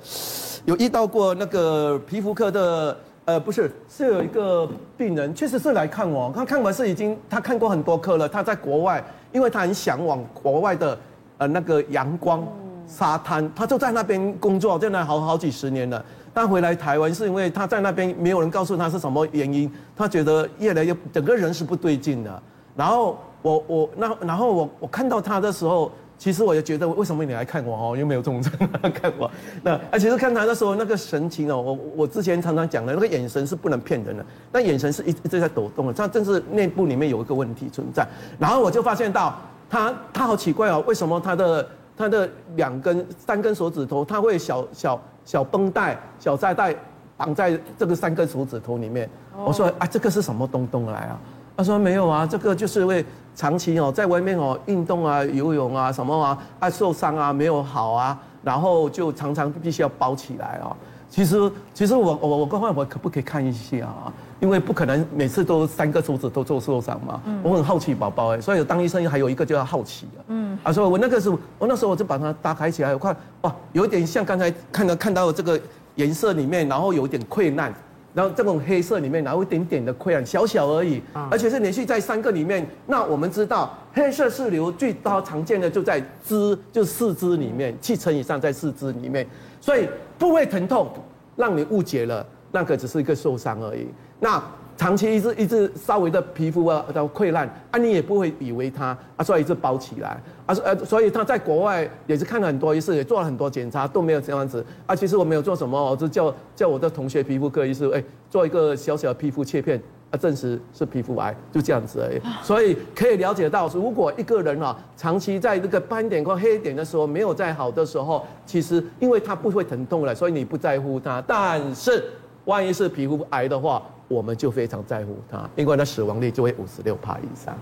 [0.66, 2.96] 有遇到过那个皮肤科的。
[3.32, 4.68] 呃，不是，是有一个
[4.98, 6.30] 病人，确实是来看我。
[6.36, 8.28] 他看完是已经，他看过很多科了。
[8.28, 11.00] 他在国外，因为他很向往国外的，
[11.38, 12.46] 呃，那个阳光、
[12.86, 16.04] 沙滩，他就在那边工作，在那好好几十年了。
[16.34, 22.44] 但回来台湾是因为他在那边没有人告诉他是什么原因，他觉得越来越整个人是不对劲的。
[22.76, 25.90] 然后我我那然后我我看到他的时候。
[26.22, 27.98] 其实我也觉得，为什么你来看我哦？
[27.98, 28.54] 又没有重症
[28.94, 29.28] 看我。
[29.64, 38.08] 那而且是看他的时候那个神情哦，我我之前常常讲的那个眼神是不能骗人的，那眼神是一一直在抖动的，他正是内部里面有一个问题存在。
[38.38, 39.36] 然后我就发现到
[39.68, 41.68] 他他好奇怪哦，为什么他的
[41.98, 46.76] 他的两根三根手指头他会小小小绷带小带带
[47.18, 49.10] 绑在这个三根手指头里面。
[49.44, 51.20] 我说啊，这个是什么东东来啊？
[51.58, 53.04] 他说没有啊，这个就是为
[53.36, 60.76] 长期哦在外面哦运动啊、游泳啊什么啊，啊受伤啊没有好啊，然后就常常必须要包起来啊。
[61.10, 64.14] 其实其实我我我刚问我可不可以看一下啊？
[64.40, 67.22] 因为不可能每次都三个手指都做受伤嘛。
[67.44, 70.20] 我很好奇宝宝哎，所以当医生还有一个就要好奇啊。
[70.28, 70.58] 嗯。
[70.64, 75.60] 啊，所以我那个时候我那时候我就把它打开起来，我看哇，有一点像刚才看到看到的这个
[75.96, 77.74] 颜色里面，然后有一点溃烂。
[78.14, 82.66] 然后这种黑色里面，然后一点点的溃疡，小小而已，而且是连续在三个里面。
[82.88, 89.26] 那我们知道，黑色是瘤最高常见的就在肢，就四肢里面，七成以上在四肢里面，
[89.60, 89.88] 所以
[90.18, 90.90] 部位疼痛，
[91.36, 93.88] 让你误解了，那个只是一个受伤而已。
[94.20, 94.42] 那。
[94.82, 104.96] 长期一直一直稍微的皮肤啊的溃烂啊，你也不会以为它啊，所以一直包起来啊，呃，所以他在国外也是看了很多医师，也做了很多检查都没有这样子啊。
[104.96, 109.80] 其实我没有做什么，我就叫叫我的同学皮肤科医师，哎，做一个小小的皮肤切片
[110.10, 112.20] 啊，证实是皮肤癌，就这样子而已。
[112.42, 121.24] 所以可以了解到，如果一个人啊长期在这个斑点或黑点的时候没有再好的时候，其实因为他不会疼痛了，所以你不在乎他。
[121.28, 122.04] 但是
[122.46, 127.56] 万一是皮肤癌的话，我们就非常在乎它，因为它死亡率就会五十六趴以上。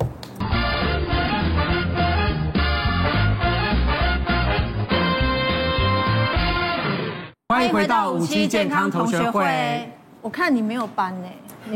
[7.49, 9.89] 欢迎回到五期健康同学会。
[10.21, 11.27] 我看你没有斑呢。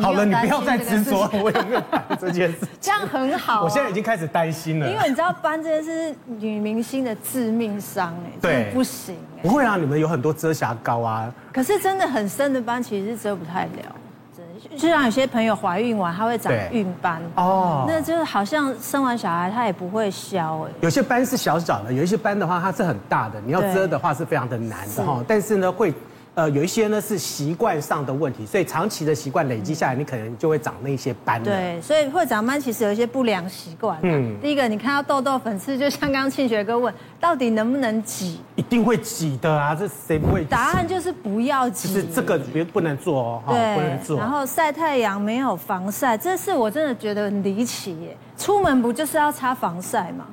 [0.02, 2.68] 好了，你不要再执着我有没有斑这件事。
[2.80, 3.64] 这样很好。
[3.64, 9.16] 我现在已经开始担心了，因为你知道斑这件事是女明星的致命伤哎，对，不行。
[9.42, 11.34] 不会啊，你们有很多遮瑕膏啊。
[11.52, 13.96] 可是真的很深的斑，其实是遮不太了。
[14.78, 20.72] 就像有些朋友怀孕完，她会长孕斑哦，那就是好像生完小孩她也不会消哎。
[20.82, 25.24] 有些斑是小小的，有一些斑的话它是很大的，你要遮的话是非常的难的哈。
[25.28, 25.94] 但是呢会。
[26.36, 31.42] 呃，有一些呢是习惯上的问题，所以长期的习惯累积下来，你可能就会长那些斑。
[31.44, 34.00] 对，所以会长斑其实有一些不良习惯。
[34.02, 38.40] 嗯，第一个，你看到痘痘、粉刺，就像刚刚庆学哥问，到底能不能挤？
[38.56, 40.44] 一定会挤的啊，这谁不会？
[40.46, 41.94] 答案就是不要挤。
[41.94, 44.18] 就是这个别不能做哦，对，不能做。
[44.18, 48.18] 然后晒太阳没有防晒，这是我真的觉得很离奇耶。
[48.38, 50.26] 出门不就是要擦防晒吗？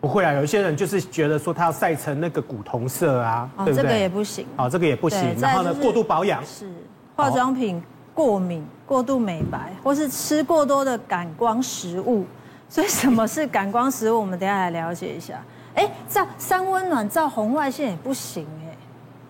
[0.00, 3.82] 不会啊，有一些人就是觉得说他要晒成那个古铜色啊，对不对？
[3.82, 4.46] 这个也不行。
[4.56, 5.34] 哦，这个也不行。
[5.40, 6.70] 然后呢，过度保养是
[7.16, 7.82] 化妆品
[8.14, 12.24] 过敏、过度美白，或是吃过多的感光食物。
[12.70, 14.20] 所以什么是感光食物？
[14.20, 15.42] 我们等下来了解一下。
[15.74, 18.57] 哎，照三温暖照红外线也不行哎。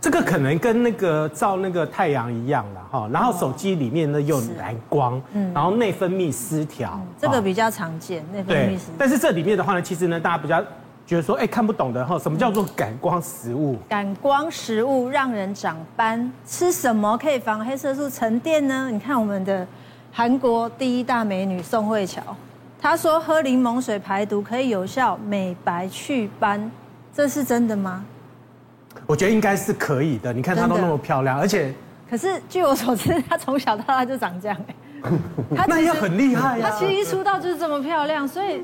[0.01, 8.95] 这个可能跟那个照那个太阳一样了哈，然后手机里面呢又蓝光，嗯，然后内分泌失调，这个比较常见，内分泌失调。
[8.97, 10.63] 但是这里面的话呢，其实呢，大家比较
[11.05, 13.77] 觉得说，哎，看不懂的哈，什么叫做感光食物？
[13.89, 18.89] 感光食物让人长斑，吃什么可以防黑色素沉淀呢？
[18.93, 19.67] 你看我们的
[20.13, 22.23] 韩国第一大美女宋慧乔，
[22.81, 26.71] 她说喝柠檬水排毒可以有效美白祛斑，
[27.13, 28.05] 这是真的吗？
[29.09, 31.73] 我觉得应该是可以的，你看她都那么漂亮，而且，
[32.11, 34.57] 可是据我所知，她从小到大就长这样
[35.57, 36.69] 哎， 那也很厉害呀。
[36.71, 38.63] 她其实一出道就是这么漂亮，所以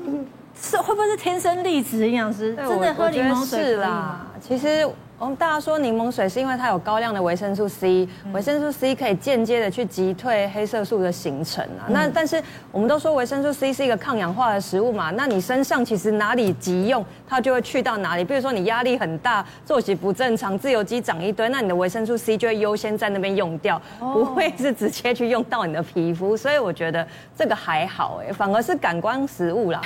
[0.61, 2.55] 是会不会是天生丽质营养师？
[2.55, 4.87] 真的喝柠檬水啦，其实。
[5.17, 11.87] 我们大家说柠檬水是因为它有高量的维生素 C，维生素 C 可以间接的去击退黑色素的形成啊。
[11.87, 18.25] 那但是我们都说维生素 C 是一个抗氧化的食物嘛，那你身上其实哪里急用，它就会去到哪里。
[18.25, 26.35] 比如说你压力很大，作息不正常，自由基长一堆，那你的维生素 C 就会优先在那边用掉，不会是直接去用到你的皮肤。
[26.35, 27.07] 所以我觉得
[27.37, 29.81] 这个还好哎，反而是感官食物啦。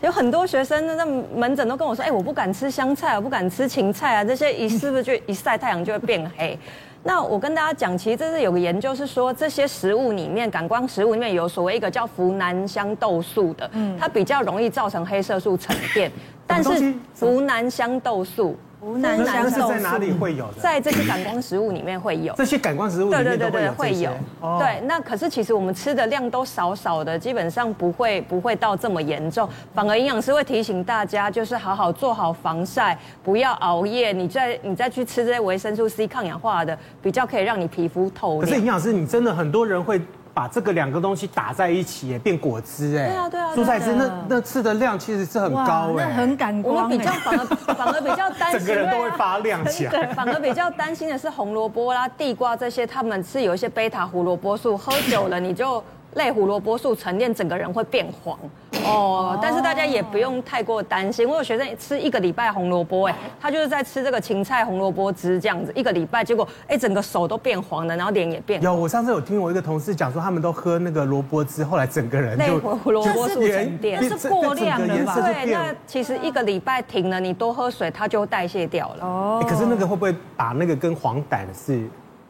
[0.00, 6.58] 有很多学生在门诊都跟我说：“哎，我不敢吃香菜，我不敢吃芹菜啊，这些一是不是就一晒太阳就会变黑？”
[7.06, 16.10] 那我跟大家讲，其实这是有个研究是说，这些食物里面，感光食物里面有所谓一个叫呋喃香豆素的，它比较容易造成黑色素沉淀，
[16.46, 16.70] 但是
[17.18, 18.56] 呋喃香豆素。
[18.84, 20.60] 呋喃香豆素在哪里会有的？
[20.60, 22.34] 在这些感光食物里面会有。
[22.34, 24.10] 这些感光食物里面对对对对会有。
[24.58, 29.48] 对，那可是其实我们吃的量都少少的，基本上不会不会到这么严重。
[29.74, 34.12] 反而营养师会提醒大家，就是好好做好防晒，不要熬夜。
[34.12, 38.40] 你再你再去吃这些维生素 C 抗氧化的，比较可以让你皮肤透亮。
[38.42, 40.00] 可是营养师，你真的很多人会。
[40.34, 43.06] 把这个两个东西打在一起，也变果汁哎。
[43.06, 43.52] 对啊对啊。
[43.54, 46.06] 蔬菜汁那那吃的量其实是很高哎。
[46.08, 46.74] 那很感光。
[46.76, 49.90] 我们比较反而反而比较担心， 整个人都会发亮起来。
[49.90, 55.82] 对，反而比较担心的是红萝卜啦、地瓜这些，他们是有一些贝塔胡萝卜素，喝久了你就
[56.14, 58.38] 类胡萝卜素沉淀，整个人会变黄。
[58.84, 61.26] 哦，但是大家也不用太过担心。
[61.26, 68.60] 我有学生吃一个礼拜红萝卜，哎，他就是在吃这个芹菜红萝卜汁这样子，一个礼拜，结果哎，整个手都变黄了，然后脸也变。
[68.60, 75.14] 有，我上次有听我一个同事讲说，他们都喝那个萝卜汁，后来整个人就胡萝卜素沉淀，这是过量的嘛？
[75.14, 79.04] 对，那其实一个礼拜停了，你多喝水，它就代谢掉了。
[79.06, 81.82] 哦，可是那个会不会把那个跟黄疸是？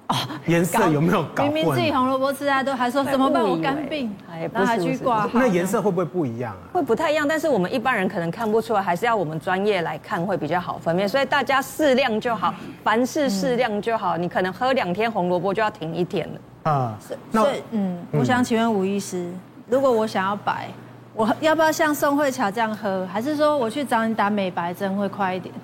[0.08, 1.52] 哦，颜色有没有搞混？
[1.52, 3.42] 明明自己红萝卜吃啊，都还说怎么办？
[3.42, 4.14] 我肝病，
[4.52, 5.28] 那还去挂。
[5.32, 6.74] 那颜色会不会不一样啊？
[6.74, 11.08] 会不太一样，但是我们一般人可能看不出来，还是要我们专业来看会比较好分辨。
[11.08, 12.52] 所以大家适量就好，
[12.82, 14.16] 凡事适量就好。
[14.18, 16.70] 你可能喝两天红萝卜就要停一天了。
[16.70, 16.98] 啊，
[17.32, 19.32] 所以嗯，我想请问吴医师，
[19.68, 20.68] 如果我想要白，
[21.14, 25.54] 我要不要像宋慧乔这样喝，还是说我去找你打美白针会快一点？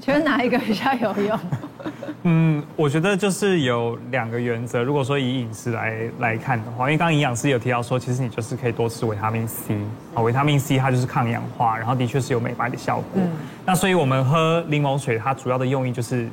[0.02, 1.38] 觉得哪一个比较有用？
[2.24, 4.82] 嗯，我觉得就是有两个原则。
[4.82, 9.74] 如果说以饮食来来看的话，因为刚刚营养师有提到说，其实你就是可以多吃维他命 C
[10.14, 13.04] 啊，维他命 C 它就是抗氧化，然后的确是有美白的效果。
[13.14, 13.30] 嗯，
[13.64, 16.28] 那所以我们喝柠檬水，它主要的用意就是。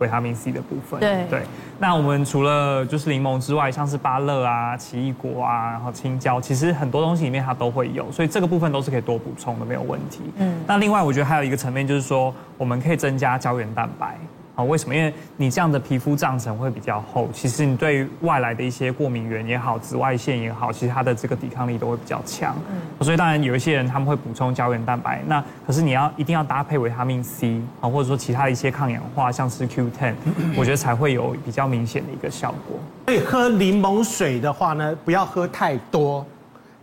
[0.00, 1.42] 维他命 C 的部分，对对。
[1.78, 10.20] 那我们除了就是柠檬之外，像是芭乐啊、奇异果啊，然后青椒，其实很多东西里面它都会有，所以这个部分都是可以多补充的，没有问题。
[10.38, 10.60] 嗯。
[10.66, 14.18] 那另外，我觉得还有一个层面就是说，我们可以增加胶原蛋白。
[14.56, 14.94] 为什么？
[14.94, 22.54] 因为你这样的皮肤脏层会比较厚，其实你对外来的一些过敏源也好、紫外线也好，其实它的这个抵抗力都会比较强。
[22.70, 30.14] 嗯，所以当然有一些人他们会补充胶原蛋白，那可是你要一定要搭配维他命 C 啊，或者说其他的一些抗氧化，像是 Q10，
[30.56, 32.78] 我觉得才会有比较明显的一个效果。
[33.06, 36.26] 所以喝柠檬水的话呢，不要喝太多，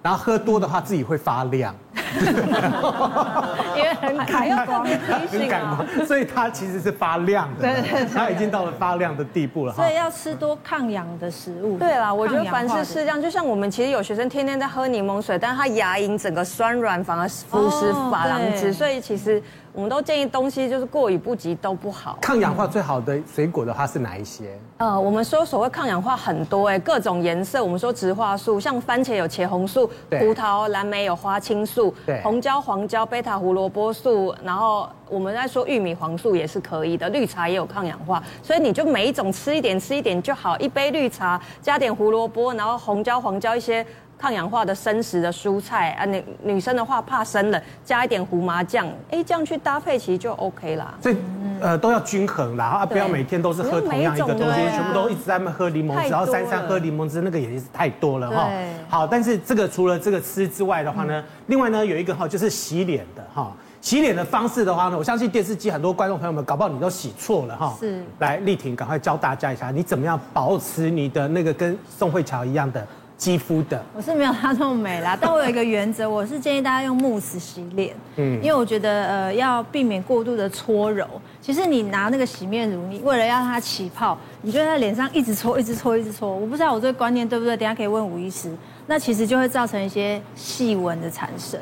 [0.01, 1.75] 然后喝多的话自己会发亮。
[3.77, 9.73] 因为很感又特别提醒啊，所以它其实是发亮的，对对，它已经到了发亮的地步了。
[9.73, 11.77] 所以要吃多抗氧的食物。
[11.77, 19.41] 对啦，我觉得凡事适量，就像我们其实有学生天天在喝柠檬水，但是他牙龈整个酸软，反而腐蚀珐琅质，所以其实。
[19.77, 22.17] 我们都建议东西就是过犹不及都不好。
[22.19, 24.57] 抗氧化最好的水果的话是哪一些？
[24.77, 27.63] 呃，我们说所谓抗氧化很多哎，各种颜色。
[27.63, 37.07] 我们说植化素，像番茄有茄红素，葡萄、蓝莓有花青素，对，红椒、黄椒、贝塔胡萝卜素，然后我们在说玉米黄素也是可以的。
[37.09, 40.57] 绿茶也有抗氧化，所以你就每一种吃一点，吃一点就好。
[40.57, 43.85] 一杯绿茶加点胡萝卜，然后红椒、黄椒一些。
[44.17, 50.93] 抗氧化的生食的蔬菜啊，女女生的话怕生冷，加一点胡麻酱，哎，这样去搭配其实就 OK 啦。
[51.01, 51.15] 所以
[51.59, 58.49] 呃都要均衡啦，啊不要每天都是喝同样一个东西，全部都一直在那喝柠檬汁，然后三餐喝柠檬汁，那个也是太多了哈。
[58.89, 63.51] 好，但是这个除了这个吃之外的话呢，另外呢有一个哈就是洗脸的哈，
[63.81, 67.75] 洗脸的方式的话呢，我相信电视机很多观众朋友们搞不好你都洗错了哈。
[67.79, 68.03] 是。
[68.19, 72.85] 来立婷赶快教大家一下，你怎么样保持你的那个跟宋慧乔一样的。
[73.17, 81.07] 肌肤的，我是没有她这么美啦， 但我有一个原则，我是建议大家用慕斯洗脸，嗯，因为我觉得呃要避免过度的搓揉。
[81.41, 86.31] 其实你拿那个洗面乳，你为了要让它起泡，你就在脸上一直搓，一直搓，一直搓。
[86.31, 88.55] 我不知道我这个观念对不对，等下可以问吴医师。
[88.85, 91.59] 那其实就会造成一些细纹的产生。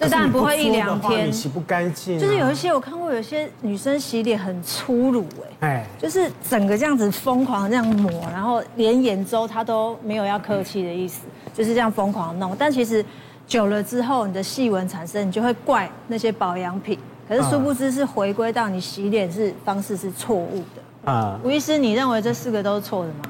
[0.00, 5.26] 这当然不会一两天洗不干净，就是有一些我看过，有些女生洗脸很粗鲁
[5.60, 12.56] 哎，就是整个这样子疯狂这样抹，然后连眼周她都没有要客气的意思，就是这样疯狂弄。
[12.58, 13.04] 但其实
[13.46, 16.98] 久了之后，你的细纹产生，你就会怪那些保养品，
[17.28, 21.38] 可是殊不知是回归到你洗脸是方式是错误的啊。
[21.44, 23.29] 吴医师，你认为这四个都是错的吗？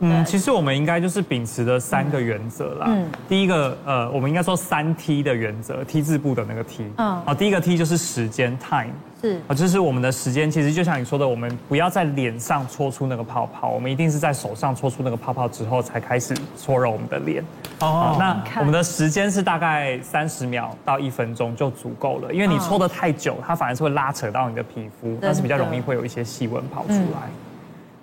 [0.00, 2.86] 嗯，其实我们应该就是秉持的三个原则啦。
[2.88, 6.84] 嗯，第一个，呃，我们应该说三 T 的原则，T 字部的那个 T。
[6.96, 7.22] 嗯。
[7.24, 8.92] 啊，第一个 T 就是时间，time。
[9.22, 9.40] 是。
[9.46, 17.42] 啊，就是我们的时间，其实就像你说的，我们不要在脸上搓出那个泡泡，我们一定是在手上搓出那个泡泡之后，才开始搓揉我们的脸。
[17.78, 18.16] 哦。
[18.18, 27.30] 那我们的时间是大概三十秒到一分钟就足够了，因为你搓得太久，它反而是会拉扯到你的皮肤，但是比较容易会有一些细纹跑出来。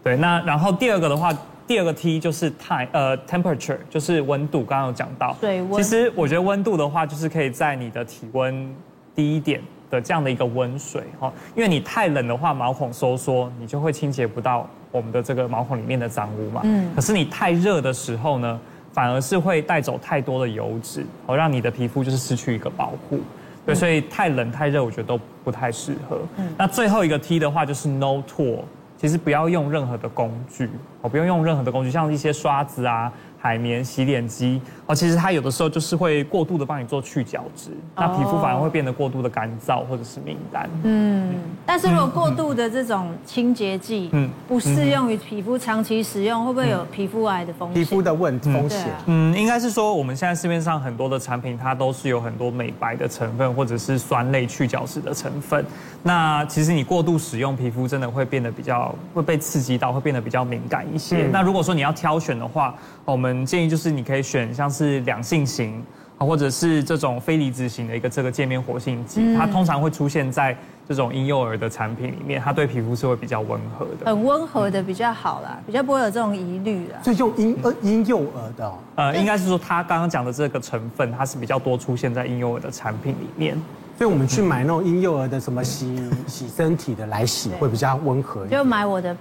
[0.01, 1.35] 对，那然后第二个的话。
[1.67, 4.63] 第二个 T 就是 time，呃，temperature 就是温度。
[4.63, 5.65] 刚刚有讲到，对。
[5.71, 8.69] 其实我觉得温度的话，就是可以在你的体温
[9.15, 16.61] 低一点的这样的一个温水哈，因为你太冷的话，毛孔收缩，你就会清洁不到我们的这个毛孔里面的脏污嘛。
[16.63, 16.91] 嗯。
[16.93, 18.59] 可是你太热的时候呢，
[18.91, 23.19] 反而是会带走太多的油脂，哦，让你的皮肤就是失去一个保护。
[23.65, 26.19] 对，所以太冷太热，我觉得都不太适合。
[26.37, 26.53] 嗯。
[26.57, 28.59] 那最后一个 T 的话，就是 no tool。
[29.01, 30.69] 其实不要用任何的工具，
[31.01, 33.11] 哦，不用用任何的工具，像一些刷子啊，
[33.41, 40.69] 海绵洗脸机哦，其实它有的时候就是会过度的帮你做去角质，那皮肤反而会变得过度的干燥或者是敏感。
[40.83, 41.33] 嗯，
[41.65, 47.73] 但是如果过度的这种清洁剂，嗯，不适用于皮肤，长期使用会不会有皮肤癌的风险？
[47.73, 48.87] 皮肤的问风险？
[49.07, 55.65] 嗯，应该是说我们现在市面上很多的产品，它都是有很多美白的成分或者是酸类去角质的成分。
[56.03, 61.27] 那其实你过度使用，皮肤真的会变得比较会被刺激到，会变得比较敏感一些。
[61.31, 62.75] 那如果说你要挑选的话，
[63.05, 65.83] 我们建议就是你可以选像是两性型
[66.17, 70.55] 啊，或者是这种非离子型的一个这个界面活性剂，它通常会出现在
[70.87, 76.99] 这种婴幼儿的产品里面，它对皮肤是会比较温和的，很温和的比较好啦，比较不会有这种疑虑啦。
[77.03, 83.55] 所以用婴呃婴幼儿的，呃，应该是说他刚刚讲的这个成分，它是比较多出现在婴幼儿的产品里面，
[83.97, 88.61] 所以我们去买那种婴幼儿的什么洗洗身体的来洗，会比较温和一点。
[88.61, 89.15] 就买我的。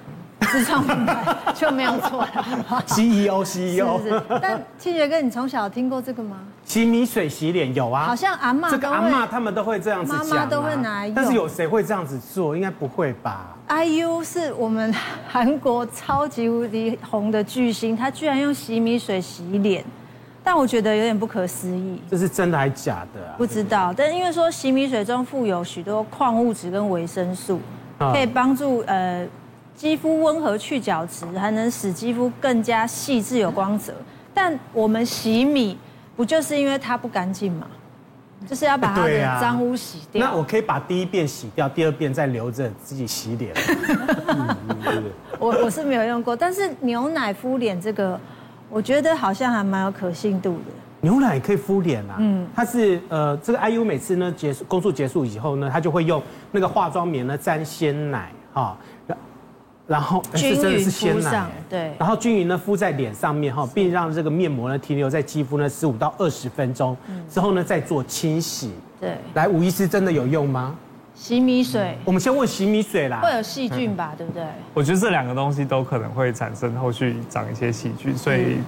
[0.50, 2.84] 自创品牌就没有错了。
[2.86, 4.22] CEO CEO，是是。
[4.42, 6.38] 但庆学哥，你从小听过这个吗？
[6.64, 11.08] 洗米水洗脸有啊，好像阿妈，这个阿妈他们都会这样子讲，妈妈都会拿。
[11.14, 12.56] 但是有谁会这样子做？
[12.56, 14.94] 应该不会吧？IU 是我们
[15.28, 19.84] 韩国超级无敌红的巨星，他居然用洗米水洗脸，
[20.44, 22.00] 但我觉得有点不可思议。
[22.10, 23.34] 这是真的还是假的啊？
[23.36, 27.60] 不知道，但因为说洗米水中富有许多矿物质跟维生素，
[27.98, 29.26] 可以帮助呃。
[29.80, 33.94] 肌肤温和去角质，还能使肌肤更加细致有光泽。
[34.34, 35.74] 但我们洗米
[36.14, 37.66] 不就是因为它不干净吗？
[38.46, 40.26] 就是要把它的脏污洗掉。
[40.26, 43.54] 那我可以把第一遍洗掉，第二遍再留着自己洗脸。
[45.40, 48.20] 我我是没有用过，但是牛奶敷脸这个，
[48.68, 50.74] 我觉得好像还蛮有可信度的。
[51.00, 52.16] 牛奶也可以敷脸啊？
[52.18, 56.22] 嗯，它是呃，这个 IU 每次呢结束工作结束以后呢，他就会用
[56.52, 58.76] 那个化妆棉呢沾鲜奶啊。
[59.90, 66.96] 然后均匀敷上，对，然后均匀的敷在脸上面哈，并让这个面膜呢停留在肌肤呢十五到二十分钟，
[67.28, 68.70] 之后呢再做清洗。
[69.00, 70.76] 对，来，吴医师真的有用吗？
[71.16, 74.44] 洗米水，我们先问洗米水啦，会有细菌吧，对不对？
[74.72, 78.58] 我觉得这两个东西都可能会产生后续长一些细菌，所以。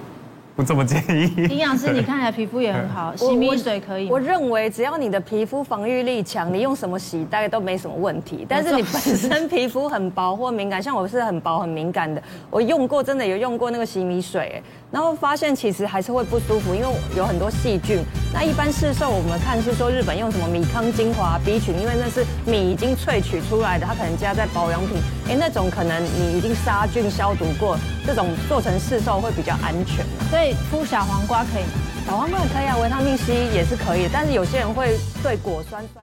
[0.55, 1.33] 不这么建议。
[1.49, 4.09] 营养师，你 看起来皮肤也很好，洗米水可以。
[4.09, 8.45] 我认为只要你的皮肤防御力强，你用什么洗大概都没什么问题。
[8.47, 18.03] 但是你本身皮肤很薄或敏感，像我是很薄很敏感的，我用过真的有用过那个洗米水，然后发现其实还是会不舒服，因为有很多细菌。
[18.31, 24.97] 那一般市售我们看是说日本用什么米康精华 B 群，因为那是米已经萃取出来的，它可能加在保养品，
[25.29, 27.75] 哎，那种可能你已经杀菌消毒过，
[28.05, 30.05] 这种做成市售会比较安全。
[30.29, 31.63] 所以敷小黄瓜可以？
[32.05, 36.02] 小黄瓜也可以啊，维他命 C 也是可以，但是有些人会对果酸酸。